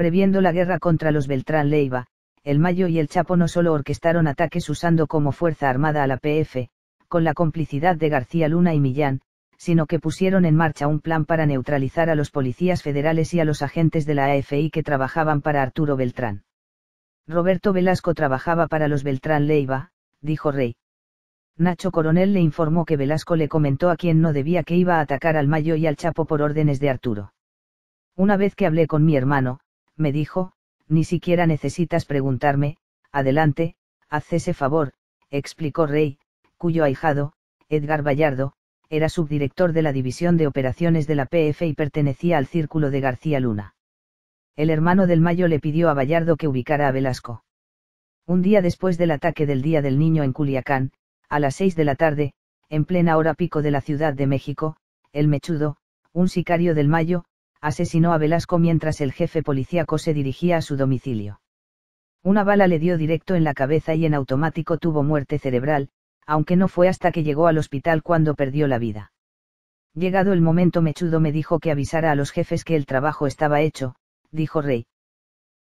Previendo 0.00 0.40
la 0.40 0.52
guerra 0.52 0.78
contra 0.78 1.10
los 1.10 1.26
Beltrán 1.26 1.68
Leiva, 1.68 2.06
el 2.42 2.58
Mayo 2.58 2.88
y 2.88 2.98
el 2.98 3.08
Chapo 3.08 3.36
no 3.36 3.48
solo 3.48 3.74
orquestaron 3.74 4.28
ataques 4.28 4.70
usando 4.70 5.06
como 5.06 5.30
fuerza 5.30 5.68
armada 5.68 6.02
a 6.02 6.06
la 6.06 6.16
PF, 6.16 6.70
con 7.06 7.22
la 7.22 7.34
complicidad 7.34 7.96
de 7.96 8.08
García 8.08 8.48
Luna 8.48 8.72
y 8.72 8.80
Millán, 8.80 9.20
sino 9.58 9.84
que 9.84 9.98
pusieron 9.98 10.46
en 10.46 10.56
marcha 10.56 10.86
un 10.86 11.00
plan 11.00 11.26
para 11.26 11.44
neutralizar 11.44 12.08
a 12.08 12.14
los 12.14 12.30
policías 12.30 12.82
federales 12.82 13.34
y 13.34 13.40
a 13.40 13.44
los 13.44 13.60
agentes 13.60 14.06
de 14.06 14.14
la 14.14 14.32
AFI 14.32 14.70
que 14.70 14.82
trabajaban 14.82 15.42
para 15.42 15.60
Arturo 15.60 15.96
Beltrán. 15.96 16.44
Roberto 17.28 17.74
Velasco 17.74 18.14
trabajaba 18.14 18.68
para 18.68 18.88
los 18.88 19.04
Beltrán 19.04 19.46
Leiva, 19.46 19.90
dijo 20.22 20.50
Rey. 20.50 20.76
Nacho 21.58 21.90
Coronel 21.90 22.32
le 22.32 22.40
informó 22.40 22.86
que 22.86 22.96
Velasco 22.96 23.36
le 23.36 23.50
comentó 23.50 23.90
a 23.90 23.96
quien 23.96 24.22
no 24.22 24.32
debía 24.32 24.62
que 24.62 24.76
iba 24.76 24.96
a 24.96 25.00
atacar 25.00 25.36
al 25.36 25.46
Mayo 25.46 25.74
y 25.74 25.86
al 25.86 25.96
Chapo 25.96 26.24
por 26.24 26.40
órdenes 26.40 26.80
de 26.80 26.88
Arturo. 26.88 27.34
Una 28.16 28.38
vez 28.38 28.54
que 28.54 28.64
hablé 28.64 28.86
con 28.86 29.04
mi 29.04 29.14
hermano, 29.14 29.60
me 30.00 30.10
dijo, 30.10 30.52
ni 30.88 31.04
siquiera 31.04 31.46
necesitas 31.46 32.04
preguntarme, 32.04 32.78
adelante, 33.12 33.76
haz 34.08 34.32
ese 34.32 34.54
favor, 34.54 34.92
explicó 35.30 35.86
Rey, 35.86 36.18
cuyo 36.56 36.82
ahijado, 36.82 37.34
Edgar 37.68 38.04
Vallardo, 38.04 38.54
era 38.88 39.08
subdirector 39.08 39.72
de 39.72 39.82
la 39.82 39.92
División 39.92 40.36
de 40.36 40.48
Operaciones 40.48 41.06
de 41.06 41.14
la 41.14 41.26
PF 41.26 41.66
y 41.66 41.74
pertenecía 41.74 42.38
al 42.38 42.46
Círculo 42.46 42.90
de 42.90 43.00
García 43.00 43.38
Luna 43.38 43.74
el 44.60 44.68
hermano 44.68 45.06
del 45.06 45.22
Mayo 45.22 45.48
le 45.48 45.58
pidió 45.58 45.88
a 45.88 45.94
Vallardo 45.94 46.36
que 46.36 46.46
ubicara 46.46 46.86
a 46.86 46.92
Velasco. 46.92 47.44
Un 48.26 48.42
día 48.42 48.60
después 48.60 48.98
del 48.98 49.10
ataque 49.10 49.46
del 49.46 49.62
Día 49.62 49.80
del 49.80 49.98
Niño 49.98 50.22
en 50.22 50.34
Culiacán, 50.34 50.92
a 51.30 51.40
las 51.40 51.56
seis 51.56 51.76
de 51.76 51.86
la 51.86 51.94
tarde, 51.94 52.34
en 52.68 52.84
plena 52.84 53.16
hora 53.16 53.32
pico 53.32 53.62
de 53.62 53.70
la 53.70 53.80
Ciudad 53.80 54.12
de 54.12 54.26
México, 54.26 54.76
el 55.14 55.28
Mechudo, 55.28 55.78
un 56.12 56.28
sicario 56.28 56.74
del 56.74 56.88
Mayo, 56.88 57.24
asesinó 57.60 58.12
a 58.12 58.18
Velasco 58.18 58.58
mientras 58.58 59.00
el 59.00 59.12
jefe 59.12 59.42
policíaco 59.42 59.98
se 59.98 60.14
dirigía 60.14 60.56
a 60.56 60.62
su 60.62 60.76
domicilio. 60.76 61.40
Una 62.22 62.44
bala 62.44 62.66
le 62.66 62.78
dio 62.78 62.98
directo 62.98 63.34
en 63.34 63.44
la 63.44 63.54
cabeza 63.54 63.94
y 63.94 64.04
en 64.04 64.14
automático 64.14 64.78
tuvo 64.78 65.02
muerte 65.02 65.38
cerebral, 65.38 65.88
aunque 66.26 66.56
no 66.56 66.68
fue 66.68 66.88
hasta 66.88 67.12
que 67.12 67.22
llegó 67.22 67.46
al 67.46 67.58
hospital 67.58 68.02
cuando 68.02 68.34
perdió 68.34 68.66
la 68.66 68.78
vida. 68.78 69.12
Llegado 69.94 70.32
el 70.32 70.40
momento 70.40 70.82
Mechudo 70.82 71.18
me 71.18 71.32
dijo 71.32 71.58
que 71.58 71.70
avisara 71.70 72.12
a 72.12 72.14
los 72.14 72.30
jefes 72.30 72.62
que 72.62 72.76
el 72.76 72.86
trabajo 72.86 73.26
estaba 73.26 73.60
hecho, 73.60 73.96
dijo 74.30 74.62
Rey. 74.62 74.86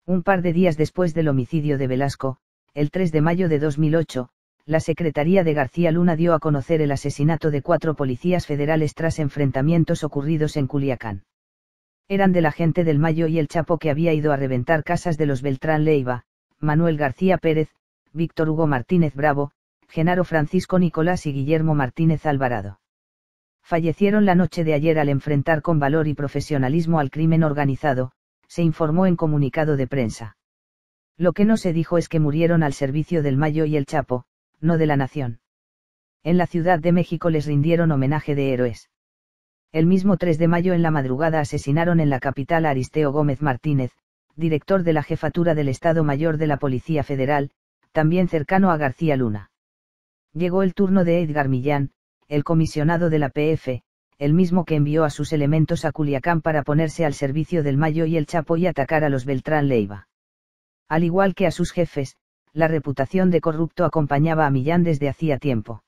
Un 0.04 0.22
par 0.22 0.42
de 0.42 0.52
días 0.52 0.76
después 0.76 1.14
del 1.14 1.28
homicidio 1.28 1.78
de 1.78 1.86
Velasco, 1.86 2.38
el 2.74 2.90
3 2.90 3.12
de 3.12 3.20
mayo 3.20 3.48
de 3.48 3.58
2008, 3.58 4.28
la 4.66 4.80
Secretaría 4.80 5.44
de 5.44 5.54
García 5.54 5.90
Luna 5.90 6.14
dio 6.14 6.34
a 6.34 6.40
conocer 6.40 6.82
el 6.82 6.92
asesinato 6.92 7.50
de 7.50 7.62
cuatro 7.62 7.94
policías 7.94 8.46
federales 8.46 8.94
tras 8.94 9.18
enfrentamientos 9.18 10.04
ocurridos 10.04 10.58
en 10.58 10.66
Culiacán. 10.66 11.22
Eran 12.10 12.32
de 12.32 12.40
la 12.40 12.52
gente 12.52 12.84
del 12.84 12.98
Mayo 12.98 13.26
y 13.26 13.38
el 13.38 13.48
Chapo 13.48 13.76
que 13.76 13.90
había 13.90 14.14
ido 14.14 14.32
a 14.32 14.36
reventar 14.36 14.82
casas 14.82 15.18
de 15.18 15.26
los 15.26 15.42
Beltrán 15.42 15.84
Leiva, 15.84 16.24
Manuel 16.58 16.96
García 16.96 17.36
Pérez, 17.36 17.68
Víctor 18.14 18.48
Hugo 18.48 18.66
Martínez 18.66 19.14
Bravo, 19.14 19.52
Genaro 19.88 20.24
Francisco 20.24 20.78
Nicolás 20.78 21.26
y 21.26 21.34
Guillermo 21.34 21.74
Martínez 21.74 22.24
Alvarado. 22.24 22.80
Fallecieron 23.62 24.24
la 24.24 24.34
noche 24.34 24.64
de 24.64 24.72
ayer 24.72 24.98
al 24.98 25.10
enfrentar 25.10 25.60
con 25.60 25.78
valor 25.78 26.08
y 26.08 26.14
profesionalismo 26.14 26.98
al 26.98 27.10
crimen 27.10 27.44
organizado, 27.44 28.12
se 28.46 28.62
informó 28.62 29.04
en 29.04 29.14
comunicado 29.14 29.76
de 29.76 29.86
prensa. 29.86 30.38
Lo 31.18 31.34
que 31.34 31.44
no 31.44 31.58
se 31.58 31.74
dijo 31.74 31.98
es 31.98 32.08
que 32.08 32.20
murieron 32.20 32.62
al 32.62 32.72
servicio 32.72 33.22
del 33.22 33.36
Mayo 33.36 33.66
y 33.66 33.76
el 33.76 33.84
Chapo, 33.84 34.24
no 34.60 34.78
de 34.78 34.86
la 34.86 34.96
nación. 34.96 35.40
En 36.22 36.38
la 36.38 36.46
Ciudad 36.46 36.78
de 36.78 36.92
México 36.92 37.28
les 37.28 37.44
rindieron 37.44 37.92
homenaje 37.92 38.34
de 38.34 38.54
héroes. 38.54 38.88
El 39.70 39.84
mismo 39.84 40.16
3 40.16 40.38
de 40.38 40.48
mayo 40.48 40.72
en 40.72 40.80
la 40.80 40.90
madrugada 40.90 41.40
asesinaron 41.40 42.00
en 42.00 42.08
la 42.08 42.20
capital 42.20 42.64
a 42.64 42.70
Aristeo 42.70 43.12
Gómez 43.12 43.42
Martínez, 43.42 43.92
director 44.34 44.82
de 44.82 44.94
la 44.94 45.02
jefatura 45.02 45.54
del 45.54 45.68
Estado 45.68 46.04
Mayor 46.04 46.38
de 46.38 46.46
la 46.46 46.56
Policía 46.56 47.02
Federal, 47.02 47.50
también 47.92 48.28
cercano 48.28 48.70
a 48.70 48.78
García 48.78 49.14
Luna. 49.16 49.50
Llegó 50.32 50.62
el 50.62 50.72
turno 50.72 51.04
de 51.04 51.20
Edgar 51.20 51.50
Millán, 51.50 51.90
el 52.28 52.44
comisionado 52.44 53.10
de 53.10 53.18
la 53.18 53.28
PF, 53.28 53.82
el 54.18 54.32
mismo 54.32 54.64
que 54.64 54.74
envió 54.74 55.04
a 55.04 55.10
sus 55.10 55.34
elementos 55.34 55.84
a 55.84 55.92
Culiacán 55.92 56.40
para 56.40 56.62
ponerse 56.62 57.04
al 57.04 57.12
servicio 57.12 57.62
del 57.62 57.76
Mayo 57.76 58.06
y 58.06 58.16
el 58.16 58.24
Chapo 58.24 58.56
y 58.56 58.66
atacar 58.66 59.04
a 59.04 59.10
los 59.10 59.26
Beltrán 59.26 59.68
Leiva. 59.68 60.08
Al 60.88 61.04
igual 61.04 61.34
que 61.34 61.46
a 61.46 61.50
sus 61.50 61.72
jefes, 61.72 62.16
la 62.54 62.68
reputación 62.68 63.30
de 63.30 63.42
corrupto 63.42 63.84
acompañaba 63.84 64.46
a 64.46 64.50
Millán 64.50 64.82
desde 64.82 65.10
hacía 65.10 65.36
tiempo. 65.36 65.82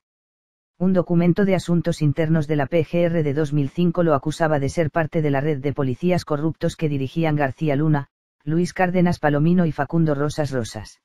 Un 0.81 0.95
documento 0.95 1.45
de 1.45 1.55
asuntos 1.55 2.01
internos 2.01 2.47
de 2.47 2.57
la 2.57 2.65
PGR 2.65 3.23
de 3.23 3.35
2005 3.35 4.03
lo 4.03 4.15
acusaba 4.15 4.59
de 4.59 4.71
ser 4.71 4.91
parte 4.91 5.21
de 5.21 5.31
la 5.31 5.43
red 5.43 5.59
de 5.59 5.75
policías 5.75 6.25
corruptos 6.25 6.75
que 6.75 6.89
dirigían 6.89 7.37
García 7.37 7.77
Luna, 7.77 8.09
Luis 8.45 8.73
Cárdenas 8.73 9.19
Palomino 9.19 9.67
y 9.67 9.73
Facundo 9.73 10.15
Rosas 10.15 10.53
Rosas. 10.53 11.03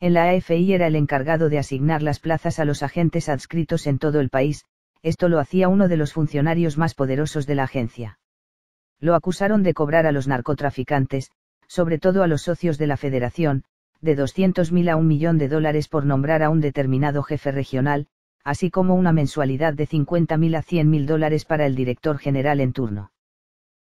En 0.00 0.14
la 0.14 0.30
AFI 0.30 0.72
era 0.72 0.86
el 0.86 0.96
encargado 0.96 1.50
de 1.50 1.58
asignar 1.58 2.00
las 2.00 2.20
plazas 2.20 2.58
a 2.58 2.64
los 2.64 2.82
agentes 2.82 3.28
adscritos 3.28 3.86
en 3.86 3.98
todo 3.98 4.18
el 4.18 4.30
país, 4.30 4.64
esto 5.02 5.28
lo 5.28 5.40
hacía 5.40 5.68
uno 5.68 5.88
de 5.88 5.98
los 5.98 6.14
funcionarios 6.14 6.78
más 6.78 6.94
poderosos 6.94 7.46
de 7.46 7.54
la 7.54 7.64
agencia. 7.64 8.18
Lo 8.98 9.14
acusaron 9.14 9.62
de 9.62 9.74
cobrar 9.74 10.06
a 10.06 10.12
los 10.12 10.26
narcotraficantes, 10.26 11.30
sobre 11.68 11.98
todo 11.98 12.22
a 12.22 12.28
los 12.28 12.40
socios 12.40 12.78
de 12.78 12.86
la 12.86 12.96
federación, 12.96 13.64
de 14.00 14.16
200.000 14.16 14.90
a 14.90 14.96
un 14.96 15.06
millón 15.06 15.36
de 15.36 15.48
dólares 15.48 15.86
por 15.88 16.06
nombrar 16.06 16.42
a 16.42 16.48
un 16.48 16.62
determinado 16.62 17.22
jefe 17.22 17.52
regional, 17.52 18.08
así 18.46 18.70
como 18.70 18.94
una 18.94 19.12
mensualidad 19.12 19.74
de 19.74 19.88
50.000 19.88 20.56
a 20.56 20.62
100.000 20.62 21.04
dólares 21.04 21.44
para 21.44 21.66
el 21.66 21.74
director 21.74 22.16
general 22.18 22.60
en 22.60 22.72
turno. 22.72 23.10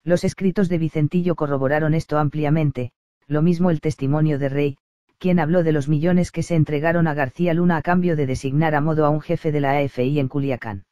Los 0.02 0.24
escritos 0.24 0.70
de 0.70 0.78
Vicentillo 0.78 1.34
corroboraron 1.34 1.92
esto 1.92 2.16
ampliamente, 2.16 2.92
lo 3.26 3.42
mismo 3.42 3.70
el 3.70 3.82
testimonio 3.82 4.38
de 4.38 4.48
Rey, 4.48 4.78
quien 5.18 5.40
habló 5.40 5.62
de 5.62 5.72
los 5.72 5.90
millones 5.90 6.32
que 6.32 6.42
se 6.42 6.54
entregaron 6.54 7.06
a 7.06 7.12
García 7.12 7.52
Luna 7.52 7.76
a 7.76 7.82
cambio 7.82 8.16
de 8.16 8.24
designar 8.24 8.74
a 8.74 8.80
modo 8.80 9.04
a 9.04 9.10
un 9.10 9.20
jefe 9.20 9.52
de 9.52 9.60
la 9.60 9.76
AFI 9.76 10.18
en 10.18 10.28
Culiacán. 10.28 10.84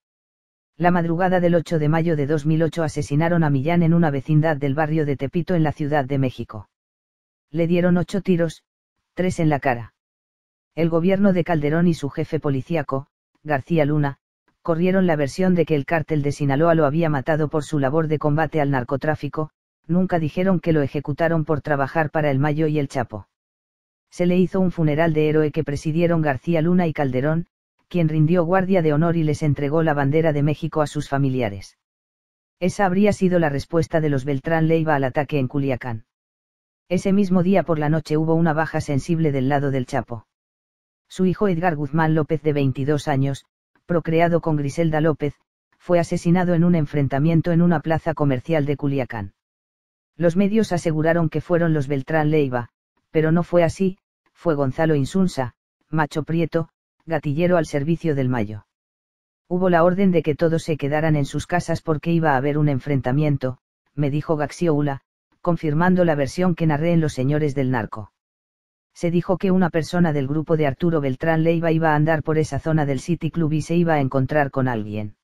La 0.76 0.90
madrugada 0.90 1.40
del 1.40 1.54
8 1.54 1.78
de 1.78 1.88
mayo 1.88 2.16
de 2.16 2.26
2008 2.26 2.82
asesinaron 2.82 3.44
a 3.44 3.48
Millán 3.48 3.82
en 3.82 3.94
una 3.94 4.10
vecindad 4.10 4.58
del 4.58 4.74
barrio 4.74 5.06
de 5.06 5.16
Tepito 5.16 5.54
en 5.54 5.62
la 5.62 5.72
Ciudad 5.72 6.04
de 6.04 6.18
México. 6.18 6.68
Le 7.50 7.66
dieron 7.66 7.96
ocho 7.96 8.20
tiros, 8.20 8.62
tres 9.14 9.40
en 9.40 9.48
la 9.48 9.58
cara. 9.58 9.94
El 10.74 10.90
gobierno 10.90 11.32
de 11.32 11.44
Calderón 11.44 11.86
y 11.86 11.94
su 11.94 12.10
jefe 12.10 12.40
policíaco, 12.40 13.06
García 13.44 13.84
Luna, 13.84 14.16
corrieron 14.62 15.06
la 15.06 15.16
versión 15.16 15.54
de 15.54 15.66
que 15.66 15.74
el 15.74 15.84
cártel 15.84 16.22
de 16.22 16.32
Sinaloa 16.32 16.74
lo 16.74 16.86
había 16.86 17.10
matado 17.10 17.48
por 17.48 17.62
su 17.62 17.78
labor 17.78 18.08
de 18.08 18.18
combate 18.18 18.62
al 18.62 18.70
narcotráfico, 18.70 19.50
nunca 19.86 20.18
dijeron 20.18 20.60
que 20.60 20.72
lo 20.72 20.80
ejecutaron 20.80 21.44
por 21.44 21.60
trabajar 21.60 22.10
para 22.10 22.30
el 22.30 22.38
Mayo 22.38 22.66
y 22.66 22.78
el 22.78 22.88
Chapo. 22.88 23.28
Se 24.10 24.24
le 24.24 24.38
hizo 24.38 24.60
un 24.60 24.70
funeral 24.70 25.12
de 25.12 25.28
héroe 25.28 25.52
que 25.52 25.64
presidieron 25.64 26.22
García 26.22 26.62
Luna 26.62 26.86
y 26.86 26.94
Calderón, 26.94 27.46
quien 27.88 28.08
rindió 28.08 28.44
guardia 28.44 28.80
de 28.80 28.94
honor 28.94 29.16
y 29.16 29.24
les 29.24 29.42
entregó 29.42 29.82
la 29.82 29.92
bandera 29.92 30.32
de 30.32 30.42
México 30.42 30.80
a 30.80 30.86
sus 30.86 31.10
familiares. 31.10 31.76
Esa 32.60 32.86
habría 32.86 33.12
sido 33.12 33.38
la 33.38 33.50
respuesta 33.50 34.00
de 34.00 34.08
los 34.08 34.24
Beltrán 34.24 34.68
Leiva 34.68 34.94
al 34.94 35.04
ataque 35.04 35.38
en 35.38 35.48
Culiacán. 35.48 36.06
Ese 36.88 37.12
mismo 37.12 37.42
día 37.42 37.62
por 37.62 37.78
la 37.78 37.90
noche 37.90 38.16
hubo 38.16 38.34
una 38.34 38.54
baja 38.54 38.80
sensible 38.80 39.32
del 39.32 39.50
lado 39.50 39.70
del 39.70 39.84
Chapo. 39.84 40.26
Su 41.16 41.26
hijo 41.26 41.46
Edgar 41.46 41.76
Guzmán 41.76 42.16
López 42.16 42.42
de 42.42 42.52
22 42.52 43.06
años, 43.06 43.44
procreado 43.86 44.40
con 44.40 44.56
Griselda 44.56 45.00
López, 45.00 45.36
fue 45.78 46.00
asesinado 46.00 46.54
en 46.54 46.64
un 46.64 46.74
enfrentamiento 46.74 47.52
en 47.52 47.62
una 47.62 47.78
plaza 47.78 48.14
comercial 48.14 48.66
de 48.66 48.76
Culiacán. 48.76 49.32
Los 50.16 50.34
medios 50.34 50.72
aseguraron 50.72 51.28
que 51.28 51.40
fueron 51.40 51.72
los 51.72 51.86
Beltrán 51.86 52.32
Leiva, 52.32 52.70
pero 53.12 53.30
no 53.30 53.44
fue 53.44 53.62
así, 53.62 53.96
fue 54.32 54.56
Gonzalo 54.56 54.96
Insunza, 54.96 55.54
macho 55.88 56.24
prieto, 56.24 56.68
gatillero 57.06 57.58
al 57.58 57.66
servicio 57.66 58.16
del 58.16 58.28
Mayo. 58.28 58.66
Hubo 59.46 59.70
la 59.70 59.84
orden 59.84 60.10
de 60.10 60.24
que 60.24 60.34
todos 60.34 60.64
se 60.64 60.76
quedaran 60.76 61.14
en 61.14 61.26
sus 61.26 61.46
casas 61.46 61.80
porque 61.80 62.10
iba 62.10 62.32
a 62.32 62.36
haber 62.38 62.58
un 62.58 62.68
enfrentamiento, 62.68 63.58
me 63.94 64.10
dijo 64.10 64.34
Gaxioula, 64.36 65.02
confirmando 65.42 66.04
la 66.04 66.16
versión 66.16 66.56
que 66.56 66.66
narré 66.66 66.92
en 66.92 67.00
Los 67.00 67.12
Señores 67.12 67.54
del 67.54 67.70
Narco. 67.70 68.10
Se 68.94 69.10
dijo 69.10 69.38
que 69.38 69.50
una 69.50 69.70
persona 69.70 70.12
del 70.12 70.28
grupo 70.28 70.56
de 70.56 70.66
Arturo 70.66 71.00
Beltrán 71.00 71.42
Leiva 71.42 71.72
iba 71.72 71.90
a 71.92 71.96
andar 71.96 72.22
por 72.22 72.38
esa 72.38 72.60
zona 72.60 72.86
del 72.86 73.00
City 73.00 73.30
Club 73.30 73.52
y 73.52 73.62
se 73.62 73.74
iba 73.74 73.94
a 73.94 74.00
encontrar 74.00 74.50
con 74.50 74.68
alguien. 74.68 75.16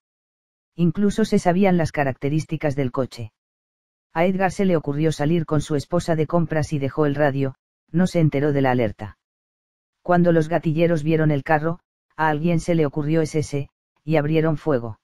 Incluso 0.75 1.25
se 1.25 1.39
sabían 1.39 1.77
las 1.77 1.93
características 1.93 2.75
del 2.75 2.91
coche. 2.91 3.33
A 4.13 4.25
Edgar 4.25 4.51
se 4.51 4.65
le 4.65 4.77
ocurrió 4.77 5.13
salir 5.13 5.47
con 5.47 5.61
su 5.61 5.77
esposa 5.77 6.17
de 6.17 6.27
compras 6.27 6.73
y 6.73 6.81
dejó 6.81 7.07
el 7.07 7.15
radio, 7.15 7.55
no 7.93 8.09
se 8.09 8.19
enteró 8.19 8.53
de 8.53 8.61
la 8.61 8.73
alerta. 8.73 9.19
Cuando 10.03 10.33
los 10.33 10.49
gatilleros 10.49 11.05
vieron 11.05 11.31
el 11.31 11.45
carro, 11.45 11.79
a 12.17 12.29
alguien 12.29 12.59
se 12.59 12.75
le 12.75 12.87
ocurrió 12.87 13.21
ese, 13.23 13.69
y 14.05 14.17
abrieron 14.17 14.57
fuego. 14.57 14.99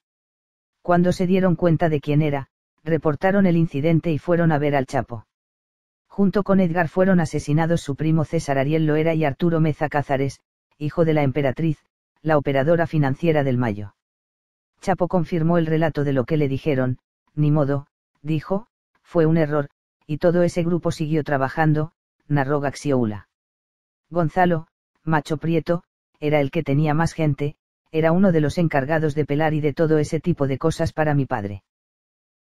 Cuando 0.81 1.13
se 1.13 1.25
dieron 1.25 1.55
cuenta 1.55 1.87
de 1.87 2.01
quién 2.01 2.21
era, 2.21 2.49
reportaron 2.83 3.45
el 3.45 3.55
incidente 3.55 4.11
y 4.11 4.17
fueron 4.17 4.51
a 4.51 4.57
ver 4.57 4.75
al 4.75 4.85
Chapo. 4.85 5.25
Junto 6.17 6.41
con 6.41 6.59
Edgar 6.59 6.87
fueron 6.87 7.19
asesinados 7.19 7.81
su 7.81 7.95
primo 7.95 8.25
César 8.25 8.57
Ariel 8.57 8.87
Loera 8.87 9.13
y 9.13 9.23
Arturo 9.23 9.59
Meza 9.59 9.87
Cázares, 9.87 10.39
hijo 10.79 11.05
de 11.05 11.13
la 11.13 11.21
emperatriz, 11.21 11.77
la 12.23 12.39
operadora 12.39 12.87
financiera 12.87 13.43
del 13.43 13.59
Mayo. 13.59 13.93
Chapo 14.81 15.07
confirmó 15.09 15.59
el 15.59 15.67
relato 15.67 16.03
de 16.03 16.13
lo 16.13 16.25
que 16.25 16.37
le 16.37 16.47
dijeron, 16.47 16.97
ni 17.35 17.51
modo, 17.51 17.85
dijo, 18.23 18.65
fue 19.03 19.27
un 19.27 19.37
error, 19.37 19.69
y 20.07 20.17
todo 20.17 20.41
ese 20.41 20.63
grupo 20.63 20.89
siguió 20.89 21.23
trabajando, 21.23 21.91
narró 22.27 22.61
Gaxioula. 22.61 23.29
Gonzalo, 24.09 24.65
macho 25.03 25.37
prieto, 25.37 25.83
era 26.19 26.41
el 26.41 26.49
que 26.49 26.63
tenía 26.63 26.95
más 26.95 27.13
gente, 27.13 27.57
era 27.91 28.11
uno 28.11 28.31
de 28.31 28.41
los 28.41 28.57
encargados 28.57 29.13
de 29.13 29.25
pelar 29.25 29.53
y 29.53 29.61
de 29.61 29.73
todo 29.73 29.99
ese 29.99 30.19
tipo 30.19 30.47
de 30.47 30.57
cosas 30.57 30.93
para 30.93 31.13
mi 31.13 31.27
padre. 31.27 31.61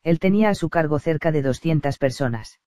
Él 0.01 0.19
tenía 0.19 0.47
a 0.47 0.55
su 0.55 0.69
cargo 0.69 0.97
cerca 0.97 1.33
de 1.33 1.41
200 1.41 1.97
personas. 1.97 2.57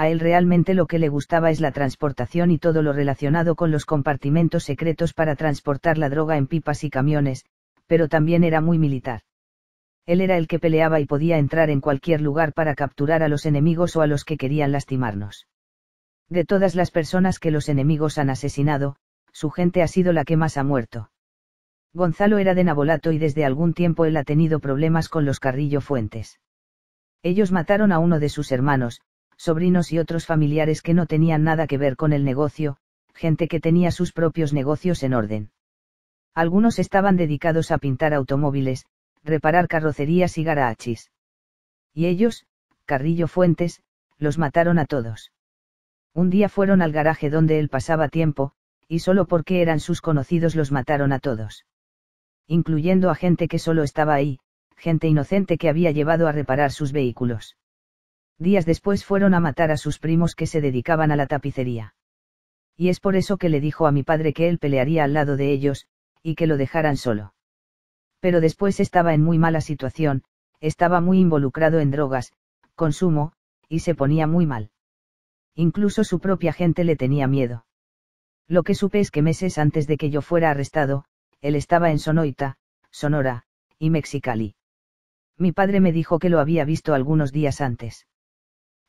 A 0.00 0.08
él 0.08 0.18
realmente 0.18 0.72
lo 0.72 0.86
que 0.86 0.98
le 0.98 1.10
gustaba 1.10 1.50
es 1.50 1.60
la 1.60 1.72
transportación 1.72 2.50
y 2.50 2.56
todo 2.56 2.80
lo 2.80 2.94
relacionado 2.94 3.54
con 3.54 3.70
los 3.70 3.84
compartimentos 3.84 4.64
secretos 4.64 5.12
para 5.12 5.36
transportar 5.36 5.98
la 5.98 6.08
droga 6.08 6.38
en 6.38 6.46
pipas 6.46 6.84
y 6.84 6.88
camiones, 6.88 7.44
pero 7.86 8.08
también 8.08 8.42
era 8.42 8.62
muy 8.62 8.78
militar. 8.78 9.20
Él 10.06 10.22
era 10.22 10.38
el 10.38 10.48
que 10.48 10.58
peleaba 10.58 11.00
y 11.00 11.04
podía 11.04 11.36
entrar 11.36 11.68
en 11.68 11.82
cualquier 11.82 12.22
lugar 12.22 12.54
para 12.54 12.74
capturar 12.74 13.22
a 13.22 13.28
los 13.28 13.44
enemigos 13.44 13.94
o 13.94 14.00
a 14.00 14.06
los 14.06 14.24
que 14.24 14.38
querían 14.38 14.72
lastimarnos. 14.72 15.46
De 16.30 16.46
todas 16.46 16.74
las 16.74 16.90
personas 16.90 17.38
que 17.38 17.50
los 17.50 17.68
enemigos 17.68 18.16
han 18.16 18.30
asesinado, 18.30 18.96
su 19.32 19.50
gente 19.50 19.82
ha 19.82 19.86
sido 19.86 20.14
la 20.14 20.24
que 20.24 20.38
más 20.38 20.56
ha 20.56 20.64
muerto. 20.64 21.10
Gonzalo 21.92 22.38
era 22.38 22.54
de 22.54 22.64
Nabolato 22.64 23.12
y 23.12 23.18
desde 23.18 23.44
algún 23.44 23.74
tiempo 23.74 24.06
él 24.06 24.16
ha 24.16 24.24
tenido 24.24 24.60
problemas 24.60 25.10
con 25.10 25.26
los 25.26 25.40
Carrillo 25.40 25.82
Fuentes. 25.82 26.40
Ellos 27.22 27.52
mataron 27.52 27.92
a 27.92 27.98
uno 27.98 28.18
de 28.18 28.30
sus 28.30 28.50
hermanos, 28.50 29.02
sobrinos 29.40 29.90
y 29.90 29.98
otros 29.98 30.26
familiares 30.26 30.82
que 30.82 30.92
no 30.92 31.06
tenían 31.06 31.44
nada 31.44 31.66
que 31.66 31.78
ver 31.78 31.96
con 31.96 32.12
el 32.12 32.26
negocio, 32.26 32.76
gente 33.14 33.48
que 33.48 33.58
tenía 33.58 33.90
sus 33.90 34.12
propios 34.12 34.52
negocios 34.52 35.02
en 35.02 35.14
orden. 35.14 35.50
Algunos 36.34 36.78
estaban 36.78 37.16
dedicados 37.16 37.70
a 37.70 37.78
pintar 37.78 38.12
automóviles, 38.12 38.84
reparar 39.24 39.66
carrocerías 39.66 40.36
y 40.36 40.44
garachis. 40.44 41.10
Y 41.94 42.04
ellos, 42.04 42.44
Carrillo 42.84 43.28
Fuentes, 43.28 43.82
los 44.18 44.36
mataron 44.36 44.78
a 44.78 44.84
todos. 44.84 45.32
Un 46.12 46.28
día 46.28 46.50
fueron 46.50 46.82
al 46.82 46.92
garaje 46.92 47.30
donde 47.30 47.60
él 47.60 47.70
pasaba 47.70 48.10
tiempo, 48.10 48.52
y 48.88 48.98
solo 48.98 49.24
porque 49.24 49.62
eran 49.62 49.80
sus 49.80 50.02
conocidos 50.02 50.54
los 50.54 50.70
mataron 50.70 51.14
a 51.14 51.18
todos. 51.18 51.64
Incluyendo 52.46 53.08
a 53.08 53.14
gente 53.14 53.48
que 53.48 53.58
solo 53.58 53.84
estaba 53.84 54.12
ahí, 54.12 54.38
gente 54.76 55.08
inocente 55.08 55.56
que 55.56 55.70
había 55.70 55.92
llevado 55.92 56.28
a 56.28 56.32
reparar 56.32 56.72
sus 56.72 56.92
vehículos. 56.92 57.56
Días 58.40 58.64
después 58.64 59.04
fueron 59.04 59.34
a 59.34 59.40
matar 59.40 59.70
a 59.70 59.76
sus 59.76 59.98
primos 59.98 60.34
que 60.34 60.46
se 60.46 60.62
dedicaban 60.62 61.12
a 61.12 61.16
la 61.16 61.26
tapicería. 61.26 61.94
Y 62.74 62.88
es 62.88 62.98
por 62.98 63.14
eso 63.14 63.36
que 63.36 63.50
le 63.50 63.60
dijo 63.60 63.86
a 63.86 63.92
mi 63.92 64.02
padre 64.02 64.32
que 64.32 64.48
él 64.48 64.58
pelearía 64.58 65.04
al 65.04 65.12
lado 65.12 65.36
de 65.36 65.52
ellos, 65.52 65.86
y 66.22 66.36
que 66.36 66.46
lo 66.46 66.56
dejaran 66.56 66.96
solo. 66.96 67.34
Pero 68.18 68.40
después 68.40 68.80
estaba 68.80 69.12
en 69.12 69.22
muy 69.22 69.36
mala 69.36 69.60
situación, 69.60 70.24
estaba 70.58 71.02
muy 71.02 71.20
involucrado 71.20 71.80
en 71.80 71.90
drogas, 71.90 72.32
consumo, 72.76 73.34
y 73.68 73.80
se 73.80 73.94
ponía 73.94 74.26
muy 74.26 74.46
mal. 74.46 74.70
Incluso 75.54 76.02
su 76.02 76.18
propia 76.18 76.54
gente 76.54 76.82
le 76.84 76.96
tenía 76.96 77.26
miedo. 77.26 77.66
Lo 78.48 78.62
que 78.62 78.74
supe 78.74 79.00
es 79.00 79.10
que 79.10 79.20
meses 79.20 79.58
antes 79.58 79.86
de 79.86 79.98
que 79.98 80.08
yo 80.08 80.22
fuera 80.22 80.50
arrestado, 80.50 81.04
él 81.42 81.56
estaba 81.56 81.90
en 81.90 81.98
Sonoita, 81.98 82.56
Sonora, 82.90 83.44
y 83.78 83.90
Mexicali. 83.90 84.54
Mi 85.36 85.52
padre 85.52 85.80
me 85.80 85.92
dijo 85.92 86.18
que 86.18 86.30
lo 86.30 86.40
había 86.40 86.64
visto 86.64 86.94
algunos 86.94 87.32
días 87.32 87.60
antes. 87.60 88.06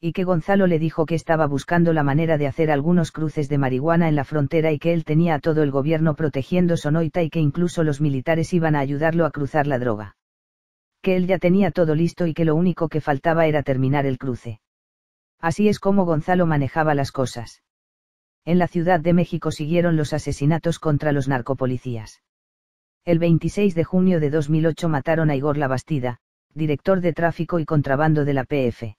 Y 0.04 0.14
que 0.14 0.24
Gonzalo 0.24 0.66
le 0.66 0.80
dijo 0.80 1.06
que 1.06 1.14
estaba 1.14 1.46
buscando 1.46 1.94
la 1.94 2.02
manera 2.02 2.40
de 2.40 2.48
hacer 2.48 2.72
algunos 2.72 3.12
cruces 3.12 3.50
de 3.50 3.60
marihuana 3.60 4.10
en 4.10 4.16
la 4.16 4.24
frontera 4.24 4.72
y 4.72 4.80
que 4.80 4.94
él 4.94 5.04
tenía 5.04 5.36
a 5.36 5.40
todo 5.40 5.62
el 5.62 5.70
gobierno 5.70 6.16
protegiendo 6.16 6.76
Sonoita 6.76 7.22
y 7.22 7.30
que 7.30 7.40
incluso 7.40 7.84
los 7.84 8.02
militares 8.02 8.52
iban 8.52 8.76
a 8.76 8.80
ayudarlo 8.80 9.28
a 9.28 9.32
cruzar 9.32 9.68
la 9.68 9.78
droga. 9.78 10.16
Que 11.04 11.16
él 11.16 11.28
ya 11.28 11.38
tenía 11.38 11.70
todo 11.70 11.94
listo 11.94 12.26
y 12.26 12.34
que 12.34 12.46
lo 12.46 12.56
único 12.56 12.90
que 12.90 13.00
faltaba 13.00 13.46
era 13.46 13.62
terminar 13.62 14.08
el 14.08 14.18
cruce. 14.18 14.60
Así 15.40 15.70
es 15.70 15.80
como 15.80 16.04
Gonzalo 16.04 16.48
manejaba 16.48 16.96
las 16.96 17.12
cosas. 17.12 17.62
En 18.44 18.58
la 18.58 18.68
Ciudad 18.68 19.00
de 19.02 19.14
México 19.14 19.52
siguieron 19.52 19.98
los 19.98 20.14
asesinatos 20.14 20.80
contra 20.80 21.12
los 21.12 21.28
narcopolicías. 21.28 22.24
El 23.06 23.20
26 23.20 23.76
de 23.76 23.84
junio 23.84 24.20
de 24.20 24.32
2008 24.32 24.90
mataron 24.90 25.30
a 25.30 25.36
Igor 25.36 25.58
Labastida, 25.58 26.18
director 26.56 27.02
de 27.02 27.14
tráfico 27.14 27.60
y 27.60 27.66
contrabando 27.66 28.26
de 28.26 28.34
la 28.34 28.46
PF. 28.46 28.96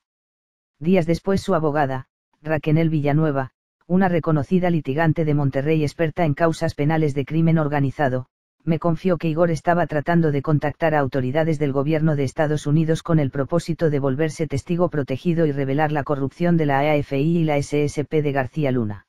Días 0.82 1.06
después 1.06 1.40
su 1.40 1.54
abogada, 1.54 2.06
Raquel 2.42 2.88
Villanueva, 2.88 3.52
una 3.86 4.08
reconocida 4.08 4.68
litigante 4.68 5.24
de 5.24 5.32
Monterrey 5.32 5.84
experta 5.84 6.24
en 6.24 6.34
causas 6.34 6.74
penales 6.74 7.14
de 7.14 7.24
crimen 7.24 7.58
organizado, 7.58 8.26
me 8.64 8.80
confió 8.80 9.16
que 9.16 9.28
Igor 9.28 9.52
estaba 9.52 9.86
tratando 9.86 10.32
de 10.32 10.42
contactar 10.42 10.96
a 10.96 10.98
autoridades 10.98 11.60
del 11.60 11.70
gobierno 11.70 12.16
de 12.16 12.24
Estados 12.24 12.66
Unidos 12.66 13.04
con 13.04 13.20
el 13.20 13.30
propósito 13.30 13.90
de 13.90 14.00
volverse 14.00 14.48
testigo 14.48 14.88
protegido 14.88 15.46
y 15.46 15.52
revelar 15.52 15.92
la 15.92 16.02
corrupción 16.02 16.56
de 16.56 16.66
la 16.66 16.80
AFI 16.80 17.38
y 17.38 17.44
la 17.44 17.62
SSP 17.62 18.14
de 18.14 18.32
García 18.32 18.72
Luna. 18.72 19.06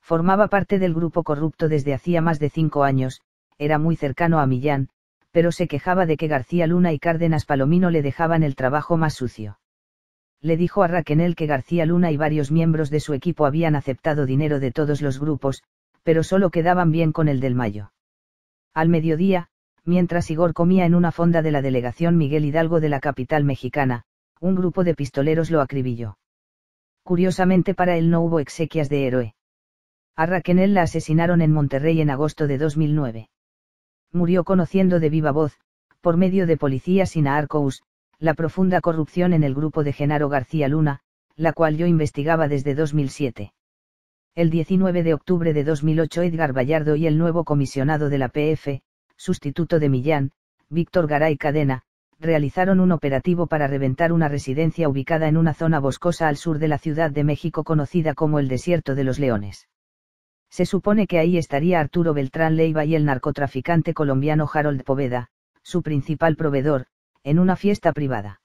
Formaba 0.00 0.48
parte 0.48 0.78
del 0.78 0.94
grupo 0.94 1.24
corrupto 1.24 1.68
desde 1.68 1.92
hacía 1.92 2.22
más 2.22 2.38
de 2.38 2.48
cinco 2.48 2.84
años, 2.84 3.20
era 3.58 3.78
muy 3.78 3.96
cercano 3.96 4.40
a 4.40 4.46
Millán, 4.46 4.88
pero 5.30 5.52
se 5.52 5.68
quejaba 5.68 6.06
de 6.06 6.16
que 6.16 6.26
García 6.26 6.66
Luna 6.66 6.94
y 6.94 6.98
Cárdenas 6.98 7.44
Palomino 7.44 7.90
le 7.90 8.00
dejaban 8.00 8.42
el 8.42 8.56
trabajo 8.56 8.96
más 8.96 9.12
sucio. 9.12 9.58
Le 10.42 10.56
dijo 10.56 10.82
a 10.82 10.88
Raquenel 10.88 11.34
que 11.34 11.46
García 11.46 11.86
Luna 11.86 12.10
y 12.10 12.16
varios 12.16 12.50
miembros 12.50 12.90
de 12.90 13.00
su 13.00 13.14
equipo 13.14 13.46
habían 13.46 13.74
aceptado 13.74 14.26
dinero 14.26 14.60
de 14.60 14.70
todos 14.70 15.02
los 15.02 15.18
grupos, 15.18 15.62
pero 16.02 16.22
solo 16.22 16.50
quedaban 16.50 16.92
bien 16.92 17.12
con 17.12 17.28
el 17.28 17.40
del 17.40 17.54
Mayo. 17.54 17.92
Al 18.74 18.88
mediodía, 18.88 19.48
mientras 19.84 20.30
Igor 20.30 20.52
comía 20.52 20.84
en 20.84 20.94
una 20.94 21.12
fonda 21.12 21.42
de 21.42 21.50
la 21.50 21.62
delegación 21.62 22.16
Miguel 22.16 22.44
Hidalgo 22.44 22.80
de 22.80 22.88
la 22.88 23.00
capital 23.00 23.44
mexicana, 23.44 24.04
un 24.40 24.54
grupo 24.54 24.84
de 24.84 24.94
pistoleros 24.94 25.50
lo 25.50 25.60
acribilló. 25.60 26.18
Curiosamente 27.02 27.74
para 27.74 27.96
él 27.96 28.10
no 28.10 28.20
hubo 28.20 28.40
exequias 28.40 28.88
de 28.88 29.06
héroe. 29.06 29.34
A 30.16 30.26
Raquenel 30.26 30.74
la 30.74 30.82
asesinaron 30.82 31.40
en 31.40 31.52
Monterrey 31.52 32.00
en 32.00 32.10
agosto 32.10 32.46
de 32.46 32.58
2009. 32.58 33.28
Murió 34.12 34.44
conociendo 34.44 35.00
de 35.00 35.10
viva 35.10 35.30
voz, 35.30 35.58
por 36.00 36.16
medio 36.16 36.46
de 36.46 36.56
policías 36.56 37.10
sin 37.10 37.26
la 38.18 38.32
profunda 38.32 38.80
corrupción 38.80 39.34
en 39.34 39.44
el 39.44 39.54
grupo 39.54 39.84
de 39.84 39.92
Genaro 39.92 40.30
García 40.30 40.68
Luna, 40.68 41.00
la 41.36 41.52
cual 41.52 41.76
yo 41.76 41.86
investigaba 41.86 42.48
desde 42.48 42.74
2007. 42.74 43.52
El 44.34 44.48
19 44.48 45.02
de 45.02 45.12
octubre 45.12 45.52
de 45.52 45.64
2008 45.64 46.22
Edgar 46.22 46.56
Vallardo 46.56 46.96
y 46.96 47.06
el 47.06 47.18
nuevo 47.18 47.44
comisionado 47.44 48.08
de 48.08 48.18
la 48.18 48.28
PF, 48.28 48.80
sustituto 49.16 49.78
de 49.78 49.90
Millán, 49.90 50.30
Víctor 50.70 51.06
Garay 51.06 51.36
Cadena, 51.36 51.82
realizaron 52.18 52.80
un 52.80 52.92
operativo 52.92 53.46
para 53.46 53.66
reventar 53.66 54.12
una 54.12 54.28
residencia 54.28 54.88
ubicada 54.88 55.28
en 55.28 55.36
una 55.36 55.52
zona 55.52 55.78
boscosa 55.78 56.28
al 56.28 56.36
sur 56.36 56.58
de 56.58 56.68
la 56.68 56.78
Ciudad 56.78 57.10
de 57.10 57.22
México 57.22 57.64
conocida 57.64 58.14
como 58.14 58.38
el 58.38 58.48
Desierto 58.48 58.94
de 58.94 59.04
los 59.04 59.18
Leones. 59.18 59.68
Se 60.48 60.64
supone 60.64 61.06
que 61.06 61.18
ahí 61.18 61.36
estaría 61.36 61.80
Arturo 61.80 62.14
Beltrán 62.14 62.56
Leiva 62.56 62.86
y 62.86 62.94
el 62.94 63.04
narcotraficante 63.04 63.92
colombiano 63.92 64.48
Harold 64.50 64.84
Poveda, 64.84 65.28
su 65.62 65.82
principal 65.82 66.36
proveedor, 66.36 66.86
en 67.26 67.40
una 67.40 67.56
fiesta 67.56 67.92
privada. 67.92 68.40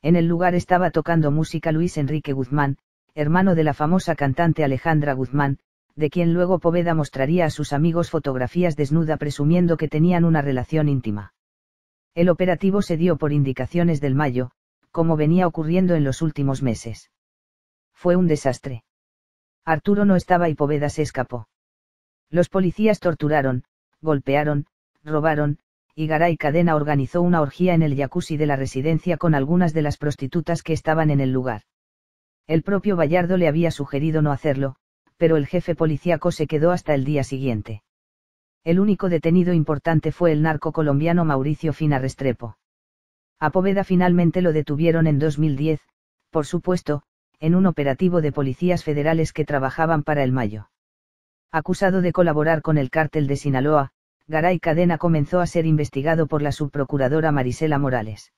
En 0.00 0.14
el 0.14 0.28
lugar 0.28 0.54
estaba 0.54 0.92
tocando 0.92 1.32
música 1.32 1.72
Luis 1.72 1.98
Enrique 1.98 2.32
Guzmán, 2.32 2.78
hermano 3.16 3.56
de 3.56 3.64
la 3.64 3.74
famosa 3.74 4.14
cantante 4.14 4.62
Alejandra 4.62 5.12
Guzmán, 5.12 5.58
de 5.96 6.08
quien 6.08 6.32
luego 6.32 6.60
Poveda 6.60 6.94
mostraría 6.94 7.46
a 7.46 7.50
sus 7.50 7.72
amigos 7.72 8.10
fotografías 8.10 8.76
desnuda 8.76 9.16
presumiendo 9.16 9.76
que 9.76 9.88
tenían 9.88 10.24
una 10.24 10.40
relación 10.40 10.88
íntima. 10.88 11.34
El 12.14 12.28
operativo 12.28 12.80
se 12.80 12.96
dio 12.96 13.16
por 13.16 13.32
indicaciones 13.32 14.00
del 14.00 14.14
Mayo, 14.14 14.52
como 14.92 15.16
venía 15.16 15.48
ocurriendo 15.48 15.96
en 15.96 16.04
los 16.04 16.22
últimos 16.22 16.62
meses. 16.62 17.10
Fue 17.92 18.14
un 18.14 18.28
desastre. 18.28 18.84
Arturo 19.64 20.04
no 20.04 20.14
estaba 20.14 20.48
y 20.48 20.54
Poveda 20.54 20.90
se 20.90 21.02
escapó. 21.02 21.48
Los 22.30 22.48
policías 22.50 23.00
torturaron, 23.00 23.64
golpearon, 24.00 24.66
robaron, 25.02 25.58
y 25.98 26.06
Garay 26.06 26.36
Cadena 26.36 26.76
organizó 26.76 27.22
una 27.22 27.40
orgía 27.40 27.72
en 27.72 27.80
el 27.80 27.96
jacuzzi 27.96 28.36
de 28.36 28.44
la 28.44 28.56
residencia 28.56 29.16
con 29.16 29.34
algunas 29.34 29.72
de 29.72 29.80
las 29.80 29.96
prostitutas 29.96 30.62
que 30.62 30.74
estaban 30.74 31.08
en 31.08 31.20
el 31.20 31.32
lugar. 31.32 31.62
El 32.46 32.62
propio 32.62 32.96
Vallardo 32.96 33.38
le 33.38 33.48
había 33.48 33.70
sugerido 33.70 34.20
no 34.20 34.30
hacerlo, 34.30 34.76
pero 35.16 35.38
el 35.38 35.46
jefe 35.46 35.74
policíaco 35.74 36.32
se 36.32 36.46
quedó 36.46 36.70
hasta 36.70 36.94
el 36.94 37.06
día 37.06 37.24
siguiente. 37.24 37.82
El 38.62 38.78
único 38.78 39.08
detenido 39.08 39.54
importante 39.54 40.12
fue 40.12 40.32
el 40.32 40.42
narco 40.42 40.70
colombiano 40.70 41.24
Mauricio 41.24 41.72
Fina 41.72 41.98
Restrepo. 41.98 42.58
A 43.40 43.48
Poveda 43.48 43.82
finalmente 43.82 44.42
lo 44.42 44.52
detuvieron 44.52 45.06
en 45.06 45.18
2010, 45.18 45.80
por 46.30 46.44
supuesto, 46.44 47.04
en 47.40 47.54
un 47.54 47.64
operativo 47.64 48.20
de 48.20 48.32
policías 48.32 48.84
federales 48.84 49.32
que 49.32 49.46
trabajaban 49.46 50.02
para 50.02 50.22
el 50.24 50.32
Mayo. 50.32 50.68
Acusado 51.50 52.02
de 52.02 52.12
colaborar 52.12 52.60
con 52.60 52.76
el 52.76 52.90
cártel 52.90 53.26
de 53.26 53.36
Sinaloa, 53.36 53.92
Garay 54.28 54.58
Cadena 54.58 54.98
comenzó 54.98 55.40
a 55.40 55.46
ser 55.46 55.66
investigado 55.66 56.26
por 56.26 56.42
la 56.42 56.52
subprocuradora 56.52 57.32
Marisela 57.32 57.78
Morales 57.78 58.32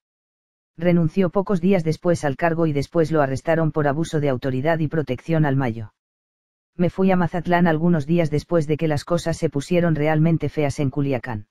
renunció 0.79 1.29
pocos 1.29 1.59
días 1.61 1.83
después 1.83 2.23
al 2.23 2.37
cargo 2.37 2.65
y 2.65 2.73
después 2.73 3.11
lo 3.11 3.21
arrestaron 3.21 3.71
por 3.71 3.87
abuso 3.87 4.19
de 4.19 4.29
autoridad 4.29 4.79
y 4.79 4.87
protección 4.87 5.45
al 5.45 5.55
Mayo. 5.55 5.93
Me 6.75 6.89
fui 6.89 7.11
a 7.11 7.17
Mazatlán 7.17 7.67
algunos 7.67 8.05
días 8.05 8.31
después 8.31 8.65
de 8.65 8.77
que 8.77 8.87
las 8.87 9.03
cosas 9.03 9.35
se 9.37 9.49
pusieron 9.49 9.95
realmente 9.95 10.47
feas 10.47 10.79
en 10.79 10.89
Culiacán. 10.89 11.47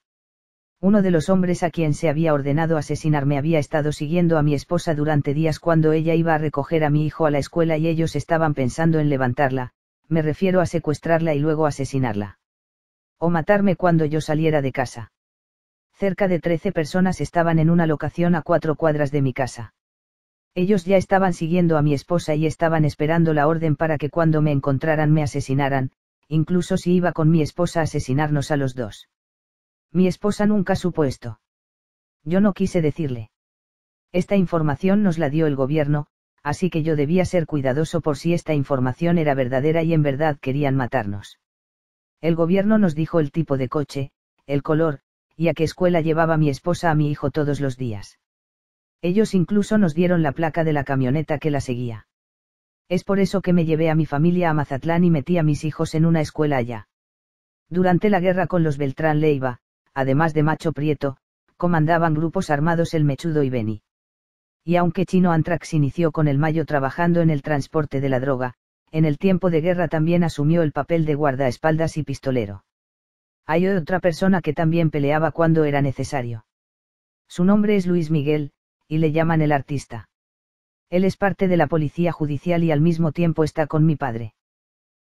Uno 0.80 1.02
de 1.02 1.10
los 1.10 1.28
hombres 1.28 1.62
a 1.62 1.70
quien 1.70 1.92
se 1.92 2.08
había 2.08 2.32
ordenado 2.32 2.78
asesinarme 2.78 3.36
había 3.36 3.58
estado 3.58 3.92
siguiendo 3.92 4.38
a 4.38 4.42
mi 4.42 4.54
esposa 4.54 4.94
durante 4.94 5.34
días 5.34 5.58
cuando 5.58 5.92
ella 5.92 6.14
iba 6.14 6.34
a 6.34 6.38
recoger 6.38 6.84
a 6.84 6.90
mi 6.90 7.04
hijo 7.04 7.26
a 7.26 7.30
la 7.30 7.38
escuela 7.38 7.76
y 7.76 7.88
ellos 7.88 8.16
estaban 8.16 8.54
pensando 8.54 8.98
en 8.98 9.10
levantarla, 9.10 9.72
me 10.08 10.22
refiero 10.22 10.60
a 10.60 10.66
secuestrarla 10.66 11.34
y 11.34 11.40
luego 11.40 11.66
asesinarla. 11.66 12.38
O 13.18 13.30
matarme 13.30 13.76
cuando 13.76 14.04
yo 14.04 14.20
saliera 14.20 14.62
de 14.62 14.72
casa 14.72 15.10
cerca 15.98 16.28
de 16.28 16.38
13 16.38 16.70
personas 16.70 17.20
estaban 17.20 17.58
en 17.58 17.70
una 17.70 17.84
locación 17.84 18.36
a 18.36 18.42
cuatro 18.42 18.76
cuadras 18.76 19.10
de 19.10 19.20
mi 19.20 19.32
casa. 19.32 19.74
Ellos 20.54 20.84
ya 20.84 20.96
estaban 20.96 21.32
siguiendo 21.32 21.76
a 21.76 21.82
mi 21.82 21.92
esposa 21.92 22.36
y 22.36 22.46
estaban 22.46 22.84
esperando 22.84 23.34
la 23.34 23.48
orden 23.48 23.74
para 23.74 23.98
que 23.98 24.08
cuando 24.08 24.40
me 24.40 24.52
encontraran 24.52 25.12
me 25.12 25.24
asesinaran, 25.24 25.90
incluso 26.28 26.76
si 26.76 26.94
iba 26.94 27.12
con 27.12 27.30
mi 27.30 27.42
esposa 27.42 27.80
a 27.80 27.82
asesinarnos 27.82 28.52
a 28.52 28.56
los 28.56 28.76
dos. 28.76 29.08
Mi 29.90 30.06
esposa 30.06 30.46
nunca 30.46 30.76
supo 30.76 31.02
esto. 31.02 31.40
Yo 32.22 32.40
no 32.40 32.52
quise 32.52 32.80
decirle. 32.80 33.30
Esta 34.12 34.36
información 34.36 35.02
nos 35.02 35.18
la 35.18 35.30
dio 35.30 35.48
el 35.48 35.56
gobierno, 35.56 36.06
así 36.44 36.70
que 36.70 36.84
yo 36.84 36.94
debía 36.94 37.24
ser 37.24 37.46
cuidadoso 37.46 38.00
por 38.00 38.16
si 38.16 38.34
esta 38.34 38.54
información 38.54 39.18
era 39.18 39.34
verdadera 39.34 39.82
y 39.82 39.94
en 39.94 40.02
verdad 40.02 40.38
querían 40.40 40.76
matarnos. 40.76 41.40
El 42.20 42.34
gobierno 42.34 42.78
nos 42.78 42.94
dijo 42.94 43.20
el 43.20 43.30
tipo 43.30 43.56
de 43.56 43.68
coche, 43.68 44.10
el 44.46 44.62
color, 44.62 45.00
y 45.36 45.48
a 45.48 45.54
qué 45.54 45.62
escuela 45.62 46.00
llevaba 46.00 46.36
mi 46.36 46.50
esposa 46.50 46.90
a 46.90 46.94
mi 46.94 47.10
hijo 47.10 47.30
todos 47.30 47.60
los 47.60 47.76
días. 47.76 48.18
Ellos 49.02 49.34
incluso 49.34 49.78
nos 49.78 49.94
dieron 49.94 50.22
la 50.22 50.32
placa 50.32 50.64
de 50.64 50.72
la 50.72 50.82
camioneta 50.82 51.38
que 51.38 51.52
la 51.52 51.60
seguía. 51.60 52.08
Es 52.88 53.04
por 53.04 53.20
eso 53.20 53.40
que 53.40 53.52
me 53.52 53.64
llevé 53.64 53.90
a 53.90 53.94
mi 53.94 54.06
familia 54.06 54.50
a 54.50 54.54
Mazatlán 54.54 55.04
y 55.04 55.10
metí 55.10 55.38
a 55.38 55.44
mis 55.44 55.64
hijos 55.64 55.94
en 55.94 56.06
una 56.06 56.20
escuela 56.20 56.56
allá. 56.56 56.88
Durante 57.68 58.10
la 58.10 58.18
guerra 58.18 58.48
con 58.48 58.64
los 58.64 58.78
Beltrán 58.78 59.20
Leiva, 59.20 59.60
además 59.94 60.34
de 60.34 60.42
Macho 60.42 60.72
Prieto, 60.72 61.18
comandaban 61.56 62.14
grupos 62.14 62.50
armados 62.50 62.94
el 62.94 63.04
Mechudo 63.04 63.44
y 63.44 63.50
Beni. 63.50 63.82
Y 64.64 64.76
aunque 64.76 65.06
Chino 65.06 65.30
Antrax 65.30 65.74
inició 65.74 66.10
con 66.10 66.26
el 66.26 66.38
Mayo 66.38 66.64
trabajando 66.64 67.20
en 67.20 67.30
el 67.30 67.42
transporte 67.42 68.00
de 68.00 68.08
la 68.08 68.20
droga, 68.20 68.54
en 68.90 69.04
el 69.04 69.18
tiempo 69.18 69.50
de 69.50 69.60
guerra 69.60 69.88
también 69.88 70.24
asumió 70.24 70.62
el 70.62 70.72
papel 70.72 71.04
de 71.04 71.14
guardaespaldas 71.14 71.96
y 71.96 72.02
pistolero. 72.02 72.64
Hay 73.46 73.66
otra 73.66 74.00
persona 74.00 74.42
que 74.42 74.52
también 74.52 74.90
peleaba 74.90 75.30
cuando 75.32 75.64
era 75.64 75.80
necesario. 75.82 76.44
Su 77.28 77.44
nombre 77.44 77.76
es 77.76 77.86
Luis 77.86 78.10
Miguel, 78.10 78.52
y 78.88 78.98
le 78.98 79.12
llaman 79.12 79.42
el 79.42 79.52
artista. 79.52 80.08
Él 80.90 81.04
es 81.04 81.16
parte 81.16 81.48
de 81.48 81.56
la 81.56 81.66
policía 81.66 82.12
judicial 82.12 82.64
y 82.64 82.72
al 82.72 82.80
mismo 82.80 83.12
tiempo 83.12 83.44
está 83.44 83.66
con 83.66 83.84
mi 83.84 83.96
padre. 83.96 84.34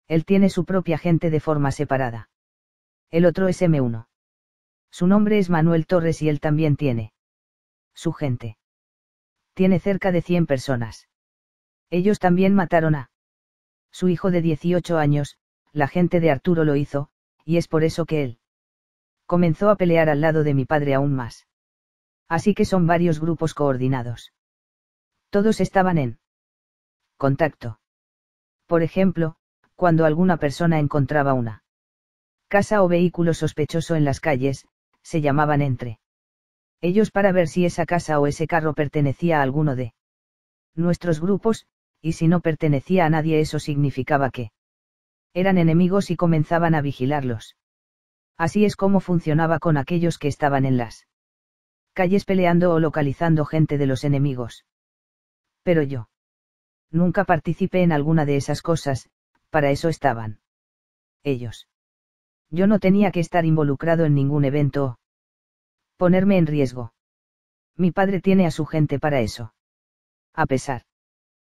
Él 0.09 0.25
tiene 0.25 0.51
su 0.51 0.65
propia 0.65 0.99
gente 0.99 1.31
de 1.31 1.41
forma 1.41 1.71
separada. 1.71 2.29
El 3.11 3.25
otro 3.25 3.49
es 3.49 3.63
M1. 3.63 4.07
Su 4.91 5.07
nombre 5.07 5.39
es 5.39 5.49
Manuel 5.49 5.87
Torres 5.87 6.21
y 6.21 6.29
él 6.29 6.41
también 6.41 6.77
tiene. 6.77 7.13
Su 7.95 8.13
gente. 8.13 8.59
Tiene 9.55 9.79
cerca 9.79 10.13
de 10.13 10.21
100 10.21 10.47
personas. 10.47 11.09
Ellos 11.91 12.19
también 12.19 12.55
mataron 12.55 12.95
a 12.95 13.11
su 13.91 14.09
hijo 14.09 14.31
de 14.31 14.43
18 14.43 14.99
años, 14.99 15.37
la 15.73 15.89
gente 15.89 16.21
de 16.21 16.31
Arturo 16.31 16.65
lo 16.65 16.77
hizo, 16.77 17.11
y 17.45 17.57
es 17.57 17.69
por 17.69 17.85
eso 17.85 18.07
que 18.07 18.23
él 18.23 18.39
comenzó 19.27 19.71
a 19.71 19.77
pelear 19.77 20.09
al 20.09 20.21
lado 20.21 20.43
de 20.43 20.55
mi 20.55 20.65
padre 20.65 20.95
aún 20.95 21.15
más. 21.15 21.47
Así 22.29 22.55
que 22.55 22.65
son 22.65 22.87
varios 22.87 23.21
grupos 23.21 23.55
coordinados. 23.55 24.33
Todos 25.31 25.61
estaban 25.61 25.99
en 25.99 26.19
contacto. 27.17 27.81
Por 28.67 28.83
ejemplo, 28.83 29.37
cuando 29.77 30.05
alguna 30.05 30.37
persona 30.37 30.79
encontraba 30.79 31.35
una 31.35 31.63
casa 32.49 32.83
o 32.83 32.89
vehículo 32.89 33.35
sospechoso 33.35 33.95
en 33.95 34.05
las 34.05 34.21
calles, 34.21 34.67
se 35.03 35.21
llamaban 35.21 35.63
entre 35.63 36.01
ellos 36.81 37.11
para 37.11 37.31
ver 37.33 37.49
si 37.49 37.65
esa 37.65 37.87
casa 37.87 38.19
o 38.19 38.27
ese 38.27 38.47
carro 38.47 38.75
pertenecía 38.75 39.39
a 39.39 39.43
alguno 39.43 39.77
de 39.77 39.95
nuestros 40.75 41.21
grupos, 41.21 41.67
y 42.03 42.13
si 42.13 42.29
no 42.29 42.41
pertenecía 42.41 43.07
a 43.07 43.11
nadie 43.11 43.41
eso 43.41 43.59
significaba 43.59 44.31
que 44.31 44.51
eran 45.35 45.59
enemigos 45.59 46.11
y 46.11 46.17
comenzaban 46.17 46.75
a 46.75 46.81
vigilarlos. 46.81 47.57
Así 48.37 48.65
es 48.65 48.75
como 48.75 49.01
funcionaba 49.01 49.59
con 49.59 49.77
aquellos 49.77 50.19
que 50.19 50.29
estaban 50.29 50.65
en 50.65 50.77
las 50.77 51.07
calles 51.93 52.25
peleando 52.25 52.73
o 52.73 52.81
localizando 52.81 53.45
gente 53.45 53.77
de 53.77 53.87
los 53.87 54.05
enemigos. 54.05 54.65
Pero 55.63 55.83
yo. 55.83 56.09
Nunca 56.91 57.25
participé 57.25 57.83
en 57.83 57.93
alguna 57.93 58.25
de 58.25 58.37
esas 58.37 58.63
cosas, 58.63 59.09
para 59.51 59.71
eso 59.71 59.89
estaban. 59.89 60.41
Ellos. 61.23 61.69
Yo 62.49 62.67
no 62.67 62.81
tenía 62.81 63.13
que 63.13 63.21
estar 63.21 63.45
involucrado 63.45 64.05
en 64.07 64.15
ningún 64.15 64.45
evento 64.45 64.85
o 64.85 64.99
ponerme 65.99 66.39
en 66.39 66.47
riesgo. 66.47 66.95
Mi 67.77 67.93
padre 67.93 68.21
tiene 68.21 68.47
a 68.47 68.51
su 68.51 68.65
gente 68.65 68.99
para 68.99 69.21
eso. 69.21 69.55
A 70.33 70.47
pesar 70.47 70.85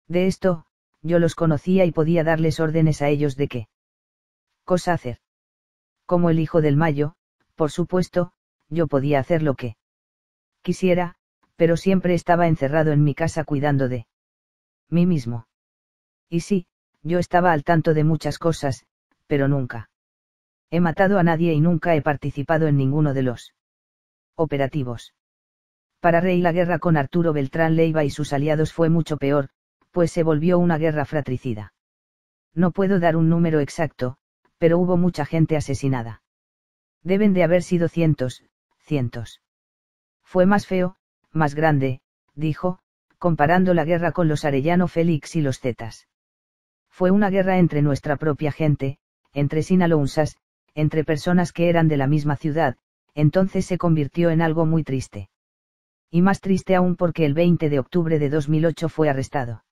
de 0.08 0.28
esto, 0.28 0.66
yo 1.02 1.20
los 1.20 1.36
conocía 1.36 1.86
y 1.86 1.92
podía 1.92 2.24
darles 2.24 2.60
órdenes 2.60 3.02
a 3.02 3.10
ellos 3.10 3.36
de 3.36 3.48
qué 3.48 3.68
cosa 4.64 4.94
hacer. 4.94 5.20
Como 6.06 6.30
el 6.30 6.40
hijo 6.40 6.62
del 6.62 6.78
Mayo, 6.78 7.16
por 7.56 7.72
supuesto, 7.72 8.34
yo 8.70 8.88
podía 8.88 9.20
hacer 9.20 9.42
lo 9.42 9.56
que 9.56 9.76
quisiera, 10.62 11.16
pero 11.56 11.78
siempre 11.78 12.14
estaba 12.14 12.48
encerrado 12.48 12.92
en 12.92 13.04
mi 13.04 13.16
casa 13.16 13.44
cuidando 13.44 13.88
de 13.88 14.08
mí 14.90 15.06
mismo. 15.06 15.48
Y 16.30 16.42
sí, 16.42 16.68
yo 17.04 17.20
estaba 17.20 17.52
al 17.52 17.64
tanto 17.64 17.94
de 17.94 18.04
muchas 18.04 18.38
cosas, 18.38 18.86
pero 19.28 19.48
nunca. 19.48 19.90
He 20.70 20.80
matado 20.80 21.20
a 21.20 21.24
nadie 21.24 21.54
y 21.54 21.62
nunca 21.62 21.96
he 21.96 22.02
participado 22.02 22.68
en 22.68 22.78
ninguno 22.78 23.14
de 23.14 23.24
los 23.24 23.54
operativos. 24.36 25.14
Para 26.00 26.22
Rey 26.22 26.42
la 26.42 26.52
guerra 26.52 26.80
con 26.80 26.98
Arturo 26.98 27.34
Beltrán 27.34 27.76
Leiva 27.76 28.04
y 28.04 28.10
sus 28.10 28.34
aliados 28.34 28.74
fue 28.74 28.90
mucho 28.90 29.18
peor, 29.18 29.50
pues 29.92 30.12
se 30.12 30.24
volvió 30.24 30.58
una 30.60 30.78
guerra 30.78 31.06
fratricida. 31.06 31.74
No 32.54 32.72
puedo 32.72 33.00
dar 33.00 33.16
un 33.16 33.30
número 33.30 33.60
exacto, 33.60 34.18
pero 34.58 34.78
hubo 34.78 34.98
mucha 34.98 35.26
gente 35.26 35.56
asesinada. 35.56 36.22
Deben 37.04 37.34
de 37.34 37.44
haber 37.44 37.64
sido 37.64 37.88
cientos, 37.88 38.44
cientos. 38.80 39.42
Fue 40.24 40.46
más 40.46 40.68
feo, 40.68 40.96
más 41.32 41.56
grande, 41.56 42.02
dijo, 42.36 42.80
comparando 43.18 43.74
la 43.74 43.86
guerra 43.86 44.12
con 44.12 44.28
los 44.28 44.46
Arellano 44.46 44.88
Félix 44.88 45.36
y 45.36 45.42
los 45.42 45.60
Zetas. 45.60 46.08
Fue 46.90 47.12
una 47.12 47.30
guerra 47.30 47.58
entre 47.58 47.82
nuestra 47.82 48.18
propia 48.18 48.52
gente, 48.52 48.98
entre 49.34 49.64
sinaloensas, 49.64 50.38
entre 50.76 51.04
personas 51.04 51.52
que 51.52 51.70
eran 51.70 51.88
de 51.88 51.98
la 51.98 52.08
misma 52.08 52.36
ciudad, 52.36 52.78
entonces 53.14 53.66
se 53.66 53.78
convirtió 53.78 54.30
en 54.30 54.42
algo 54.42 54.66
muy 54.66 54.84
triste. 54.84 55.30
Y 56.10 56.22
más 56.22 56.42
triste 56.42 56.76
aún 56.76 56.96
porque 56.96 57.26
el 57.26 57.34
20 57.34 57.70
de 57.70 57.80
octubre 57.80 58.20
de 58.20 58.30
2008 58.30 58.90
fue 58.90 59.10
arrestado. 59.10 59.64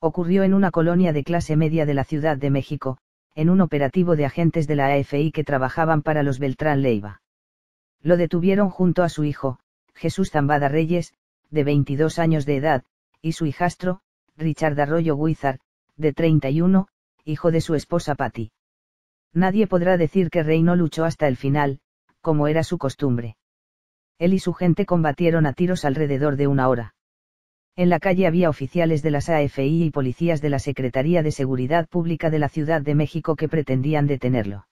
Ocurrió 0.00 0.42
en 0.42 0.52
una 0.52 0.70
colonia 0.70 1.12
de 1.12 1.24
clase 1.24 1.56
media 1.56 1.86
de 1.86 1.94
la 1.94 2.04
Ciudad 2.04 2.36
de 2.36 2.50
México, 2.50 2.98
en 3.34 3.50
un 3.50 3.60
operativo 3.60 4.16
de 4.16 4.26
agentes 4.26 4.66
de 4.66 4.76
la 4.76 4.94
AFI 4.94 5.30
que 5.32 5.44
trabajaban 5.44 6.02
para 6.02 6.22
los 6.22 6.38
Beltrán 6.38 6.82
Leiva. 6.82 7.22
Lo 8.02 8.16
detuvieron 8.16 8.70
junto 8.70 9.02
a 9.02 9.08
su 9.08 9.24
hijo, 9.24 9.58
Jesús 9.94 10.30
Zambada 10.30 10.68
Reyes, 10.68 11.14
de 11.50 11.64
22 11.64 12.18
años 12.18 12.44
de 12.44 12.56
edad, 12.56 12.84
y 13.22 13.32
su 13.32 13.46
hijastro, 13.46 14.00
Richard 14.36 14.78
Arroyo 14.80 15.16
Guizar, 15.16 15.60
de 15.96 16.12
31, 16.12 16.88
hijo 17.24 17.50
de 17.50 17.60
su 17.60 17.74
esposa 17.74 18.14
Patty. 18.14 18.52
Nadie 19.32 19.66
podrá 19.66 19.96
decir 19.96 20.30
que 20.30 20.42
Rey 20.42 20.62
no 20.62 20.76
luchó 20.76 21.04
hasta 21.04 21.26
el 21.26 21.36
final, 21.36 21.80
como 22.20 22.48
era 22.48 22.62
su 22.62 22.78
costumbre. 22.78 23.36
Él 24.18 24.34
y 24.34 24.38
su 24.38 24.52
gente 24.52 24.86
combatieron 24.86 25.46
a 25.46 25.52
tiros 25.52 25.84
alrededor 25.84 26.36
de 26.36 26.46
una 26.46 26.68
hora. 26.68 26.95
En 27.78 27.90
la 27.90 28.00
calle 28.00 28.26
había 28.26 28.48
oficiales 28.48 29.02
de 29.02 29.10
las 29.10 29.28
AFI 29.28 29.84
y 29.84 29.90
policías 29.90 30.40
de 30.40 30.48
la 30.48 30.58
Secretaría 30.58 31.22
de 31.22 31.30
Seguridad 31.30 31.86
Pública 31.86 32.30
de 32.30 32.38
la 32.38 32.48
Ciudad 32.48 32.80
de 32.80 32.94
México 32.94 33.36
que 33.36 33.50
pretendían 33.50 34.06
detenerlo. 34.06 34.66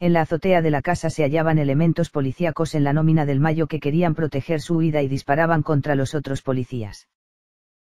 En 0.00 0.12
la 0.12 0.22
azotea 0.22 0.60
de 0.60 0.72
la 0.72 0.82
casa 0.82 1.08
se 1.08 1.22
hallaban 1.22 1.58
elementos 1.58 2.10
policíacos 2.10 2.74
en 2.74 2.82
la 2.82 2.92
nómina 2.92 3.26
del 3.26 3.38
Mayo 3.38 3.68
que 3.68 3.78
querían 3.78 4.16
proteger 4.16 4.60
su 4.60 4.78
huida 4.78 5.02
y 5.02 5.08
disparaban 5.08 5.62
contra 5.62 5.94
los 5.94 6.16
otros 6.16 6.42
policías. 6.42 7.08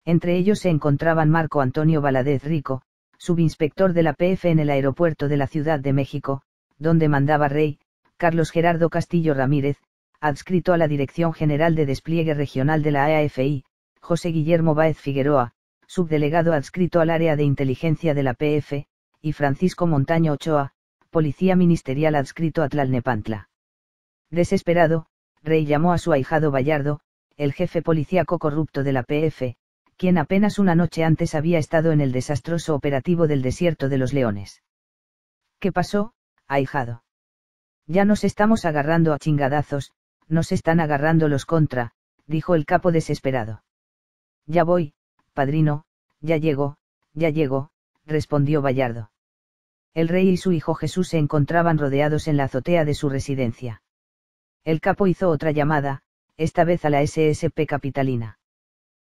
Entre 0.06 0.38
ellos 0.38 0.60
se 0.60 0.70
encontraban 0.70 1.28
Marco 1.28 1.60
Antonio 1.60 2.00
Valadez 2.00 2.42
Rico, 2.42 2.80
subinspector 3.18 3.92
de 3.92 4.02
la 4.02 4.14
PF 4.14 4.50
en 4.50 4.58
el 4.58 4.70
aeropuerto 4.70 5.28
de 5.28 5.36
la 5.36 5.48
Ciudad 5.48 5.80
de 5.80 5.92
México, 5.92 6.40
donde 6.78 7.10
mandaba 7.10 7.48
Rey, 7.48 7.78
Carlos 8.16 8.50
Gerardo 8.50 8.88
Castillo 8.88 9.34
Ramírez, 9.34 9.76
adscrito 10.18 10.72
a 10.72 10.78
la 10.78 10.88
Dirección 10.88 11.34
General 11.34 11.74
de 11.74 11.84
Despliegue 11.84 12.32
Regional 12.32 12.82
de 12.82 12.90
la 12.90 13.04
AFI, 13.18 13.64
José 14.00 14.30
Guillermo 14.30 14.74
Báez 14.74 14.98
Figueroa, 14.98 15.52
subdelegado 15.86 16.52
adscrito 16.52 17.00
al 17.00 17.10
área 17.10 17.36
de 17.36 17.44
inteligencia 17.44 18.14
de 18.14 18.22
la 18.22 18.34
PF, 18.34 18.86
y 19.20 19.32
Francisco 19.32 19.86
Montaño 19.86 20.32
Ochoa, 20.32 20.72
policía 21.10 21.56
ministerial 21.56 22.14
adscrito 22.14 22.62
a 22.62 22.68
Tlalnepantla. 22.68 23.48
Desesperado, 24.30 25.06
Rey 25.42 25.66
llamó 25.66 25.92
a 25.92 25.98
su 25.98 26.12
ahijado 26.12 26.50
Bayardo, 26.50 27.00
el 27.36 27.52
jefe 27.52 27.82
policíaco 27.82 28.38
corrupto 28.38 28.82
de 28.82 28.92
la 28.92 29.02
PF, 29.02 29.56
quien 29.96 30.18
apenas 30.18 30.58
una 30.58 30.74
noche 30.74 31.04
antes 31.04 31.34
había 31.34 31.58
estado 31.58 31.92
en 31.92 32.00
el 32.00 32.12
desastroso 32.12 32.74
operativo 32.74 33.26
del 33.26 33.42
desierto 33.42 33.88
de 33.88 33.98
los 33.98 34.12
leones. 34.12 34.62
¿Qué 35.58 35.72
pasó, 35.72 36.14
ahijado? 36.46 37.02
Ya 37.86 38.04
nos 38.04 38.24
estamos 38.24 38.64
agarrando 38.64 39.12
a 39.12 39.18
chingadazos, 39.18 39.92
nos 40.28 40.52
están 40.52 40.80
agarrando 40.80 41.28
los 41.28 41.44
contra, 41.44 41.92
dijo 42.26 42.54
el 42.54 42.64
capo 42.64 42.92
desesperado. 42.92 43.62
Ya 44.46 44.64
voy, 44.64 44.94
padrino, 45.32 45.84
ya 46.20 46.36
llego, 46.36 46.76
ya 47.14 47.30
llego, 47.30 47.70
respondió 48.06 48.62
Bayardo. 48.62 49.10
El 49.94 50.08
rey 50.08 50.28
y 50.28 50.36
su 50.36 50.52
hijo 50.52 50.74
Jesús 50.74 51.08
se 51.08 51.18
encontraban 51.18 51.78
rodeados 51.78 52.28
en 52.28 52.36
la 52.36 52.44
azotea 52.44 52.84
de 52.84 52.94
su 52.94 53.08
residencia. 53.08 53.82
El 54.64 54.80
capo 54.80 55.06
hizo 55.06 55.28
otra 55.28 55.50
llamada, 55.50 56.02
esta 56.36 56.64
vez 56.64 56.84
a 56.84 56.90
la 56.90 57.04
SSP 57.06 57.66
capitalina. 57.66 58.38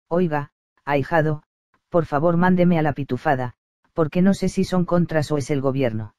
Oiga, 0.08 0.52
ahijado, 0.84 1.42
por 1.88 2.06
favor 2.06 2.36
mándeme 2.36 2.78
a 2.78 2.82
la 2.82 2.92
pitufada, 2.92 3.54
porque 3.92 4.22
no 4.22 4.34
sé 4.34 4.48
si 4.48 4.64
son 4.64 4.84
contras 4.84 5.30
o 5.30 5.38
es 5.38 5.50
el 5.50 5.60
gobierno. 5.60 6.14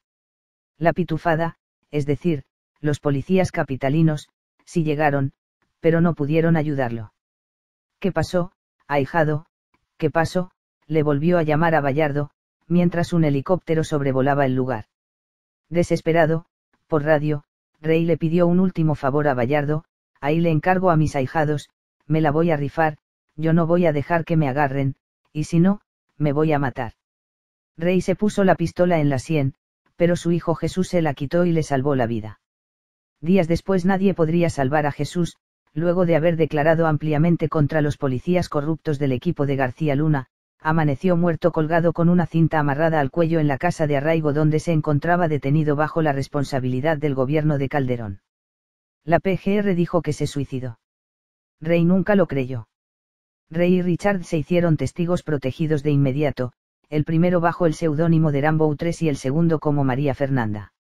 La 0.77 0.93
pitufada, 0.93 1.57
es 1.89 2.05
decir, 2.05 2.43
los 2.79 2.99
policías 2.99 3.51
capitalinos, 3.51 4.29
sí 4.65 4.83
llegaron, 4.83 5.33
pero 5.79 6.01
no 6.01 6.13
pudieron 6.13 6.55
ayudarlo. 6.55 7.13
¿Qué 7.99 8.11
pasó, 8.11 8.51
ahijado? 8.93 9.45
¿Qué 9.97 10.09
pasó? 10.09 10.51
le 10.87 11.03
volvió 11.03 11.37
a 11.37 11.43
llamar 11.43 11.75
a 11.75 11.81
Bayardo, 11.81 12.31
mientras 12.67 13.13
un 13.13 13.23
helicóptero 13.23 13.83
sobrevolaba 13.83 14.45
el 14.45 14.55
lugar. 14.55 14.85
Desesperado, 15.69 16.45
por 16.87 17.03
radio, 17.03 17.43
Rey 17.79 18.03
le 18.03 18.17
pidió 18.17 18.47
un 18.47 18.59
último 18.59 18.95
favor 18.95 19.27
a 19.27 19.33
Bayardo, 19.33 19.85
ahí 20.19 20.41
le 20.41 20.51
encargo 20.51 20.91
a 20.91 20.97
mis 20.97 21.15
ahijados, 21.15 21.69
me 22.07 22.19
la 22.19 22.31
voy 22.31 22.51
a 22.51 22.57
rifar, 22.57 22.97
yo 23.37 23.53
no 23.53 23.65
voy 23.65 23.85
a 23.85 23.93
dejar 23.93 24.25
que 24.25 24.35
me 24.35 24.49
agarren, 24.49 24.95
y 25.31 25.45
si 25.45 25.59
no, 25.59 25.79
me 26.17 26.33
voy 26.33 26.51
a 26.51 26.59
matar. 26.59 26.93
Rey 27.77 28.01
se 28.01 28.15
puso 28.15 28.43
la 28.43 28.55
pistola 28.55 28.99
en 28.99 29.09
la 29.09 29.19
sien, 29.19 29.53
pero 29.95 30.15
su 30.17 30.31
hijo 30.31 30.55
Jesús 30.55 30.89
se 30.89 31.01
la 31.01 31.13
quitó 31.13 31.45
y 31.45 31.53
le 31.53 31.63
salvó 31.63 31.95
la 31.95 32.07
vida. 32.07 32.41
Días 33.21 33.47
después 33.47 33.85
nadie 33.85 34.13
podría 34.13 34.49
salvar 34.49 34.85
a 34.85 34.91
Jesús, 34.91 35.37
luego 35.73 36.05
de 36.05 36.15
haber 36.15 36.35
declarado 36.35 36.87
ampliamente 36.87 37.49
contra 37.49 37.81
los 37.81 37.97
policías 37.97 38.49
corruptos 38.49 38.99
del 38.99 39.11
equipo 39.11 39.45
de 39.45 39.55
García 39.55 39.95
Luna, 39.95 40.27
amaneció 40.59 41.17
muerto 41.17 41.51
colgado 41.51 41.93
con 41.93 42.09
una 42.09 42.25
cinta 42.25 42.59
amarrada 42.59 42.99
al 42.99 43.09
cuello 43.09 43.39
en 43.39 43.47
la 43.47 43.57
casa 43.57 43.87
de 43.87 43.97
arraigo 43.97 44.33
donde 44.33 44.59
se 44.59 44.73
encontraba 44.73 45.27
detenido 45.27 45.75
bajo 45.75 46.01
la 46.01 46.13
responsabilidad 46.13 46.97
del 46.97 47.15
gobierno 47.15 47.57
de 47.57 47.69
Calderón. 47.69 48.21
La 49.03 49.19
PGR 49.19 49.73
dijo 49.73 50.01
que 50.01 50.13
se 50.13 50.27
suicidó. 50.27 50.79
Rey 51.59 51.83
nunca 51.83 52.15
lo 52.15 52.27
creyó. 52.27 52.67
Rey 53.49 53.75
y 53.75 53.81
Richard 53.81 54.23
se 54.23 54.37
hicieron 54.37 54.77
testigos 54.77 55.23
protegidos 55.23 55.83
de 55.83 55.91
inmediato, 55.91 56.53
el 56.89 57.05
primero 57.05 57.39
bajo 57.41 57.65
el 57.65 57.73
seudónimo 57.73 58.31
de 58.31 58.41
Rambo 58.41 58.75
3 58.75 59.01
y 59.01 59.09
el 59.09 59.15
segundo 59.17 59.59
como 59.59 59.83
María 59.83 60.13
Fernanda. 60.13 60.73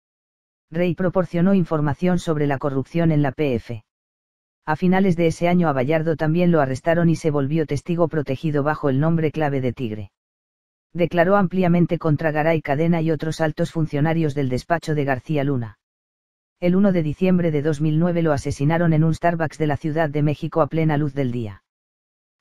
Rey 0.70 0.94
proporcionó 0.94 1.54
información 1.54 2.18
sobre 2.18 2.46
la 2.46 2.58
corrupción 2.58 3.12
en 3.12 3.22
la 3.22 3.32
PF. 3.32 3.84
A 4.68 4.76
finales 4.76 5.16
de 5.16 5.28
ese 5.28 5.48
año 5.48 5.70
a 5.70 5.72
Bayardo 5.72 6.14
también 6.14 6.52
lo 6.52 6.60
arrestaron 6.60 7.08
y 7.08 7.16
se 7.16 7.30
volvió 7.30 7.64
testigo 7.64 8.06
protegido 8.06 8.62
bajo 8.62 8.90
el 8.90 9.00
nombre 9.00 9.32
clave 9.32 9.62
de 9.62 9.72
Tigre. 9.72 10.10
Declaró 10.92 11.36
ampliamente 11.36 11.98
contra 11.98 12.32
Garay 12.32 12.60
Cadena 12.60 13.00
y 13.00 13.10
otros 13.10 13.40
altos 13.40 13.72
funcionarios 13.72 14.34
del 14.34 14.50
despacho 14.50 14.94
de 14.94 15.06
García 15.06 15.42
Luna. 15.42 15.78
El 16.60 16.76
1 16.76 16.92
de 16.92 17.02
diciembre 17.02 17.50
de 17.50 17.62
2009 17.62 18.20
lo 18.20 18.32
asesinaron 18.34 18.92
en 18.92 19.04
un 19.04 19.14
Starbucks 19.14 19.56
de 19.56 19.66
la 19.68 19.78
Ciudad 19.78 20.10
de 20.10 20.22
México 20.22 20.60
a 20.60 20.66
plena 20.66 20.98
luz 20.98 21.14
del 21.14 21.32
día. 21.32 21.62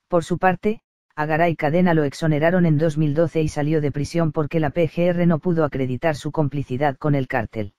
Por 0.10 0.26
su 0.26 0.38
parte, 0.38 0.82
a 1.16 1.26
Garay 1.26 1.56
Cadena 1.56 1.94
lo 1.94 2.04
exoneraron 2.04 2.66
en 2.66 2.78
2012 2.78 3.42
y 3.42 3.48
salió 3.48 3.80
de 3.80 3.94
prisión 3.94 4.34
porque 4.34 4.60
la 4.60 4.72
PGR 4.72 5.26
no 5.28 5.40
pudo 5.40 5.64
acreditar 5.64 6.18
su 6.18 6.34
complicidad 6.34 6.98
con 6.98 7.16
el 7.16 7.30
cártel. 7.30 7.72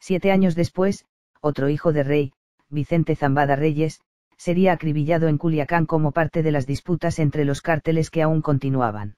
Siete 0.00 0.32
años 0.32 0.54
después, 0.54 1.04
otro 1.42 1.68
hijo 1.68 1.92
de 1.92 2.02
Rey, 2.02 2.32
Vicente 2.70 3.16
Zambada 3.16 3.56
Reyes, 3.56 4.00
sería 4.36 4.72
acribillado 4.72 5.28
en 5.28 5.38
Culiacán 5.38 5.86
como 5.86 6.12
parte 6.12 6.42
de 6.42 6.52
las 6.52 6.66
disputas 6.66 7.18
entre 7.18 7.44
los 7.44 7.60
cárteles 7.60 8.10
que 8.10 8.22
aún 8.22 8.42
continuaban. 8.42 9.16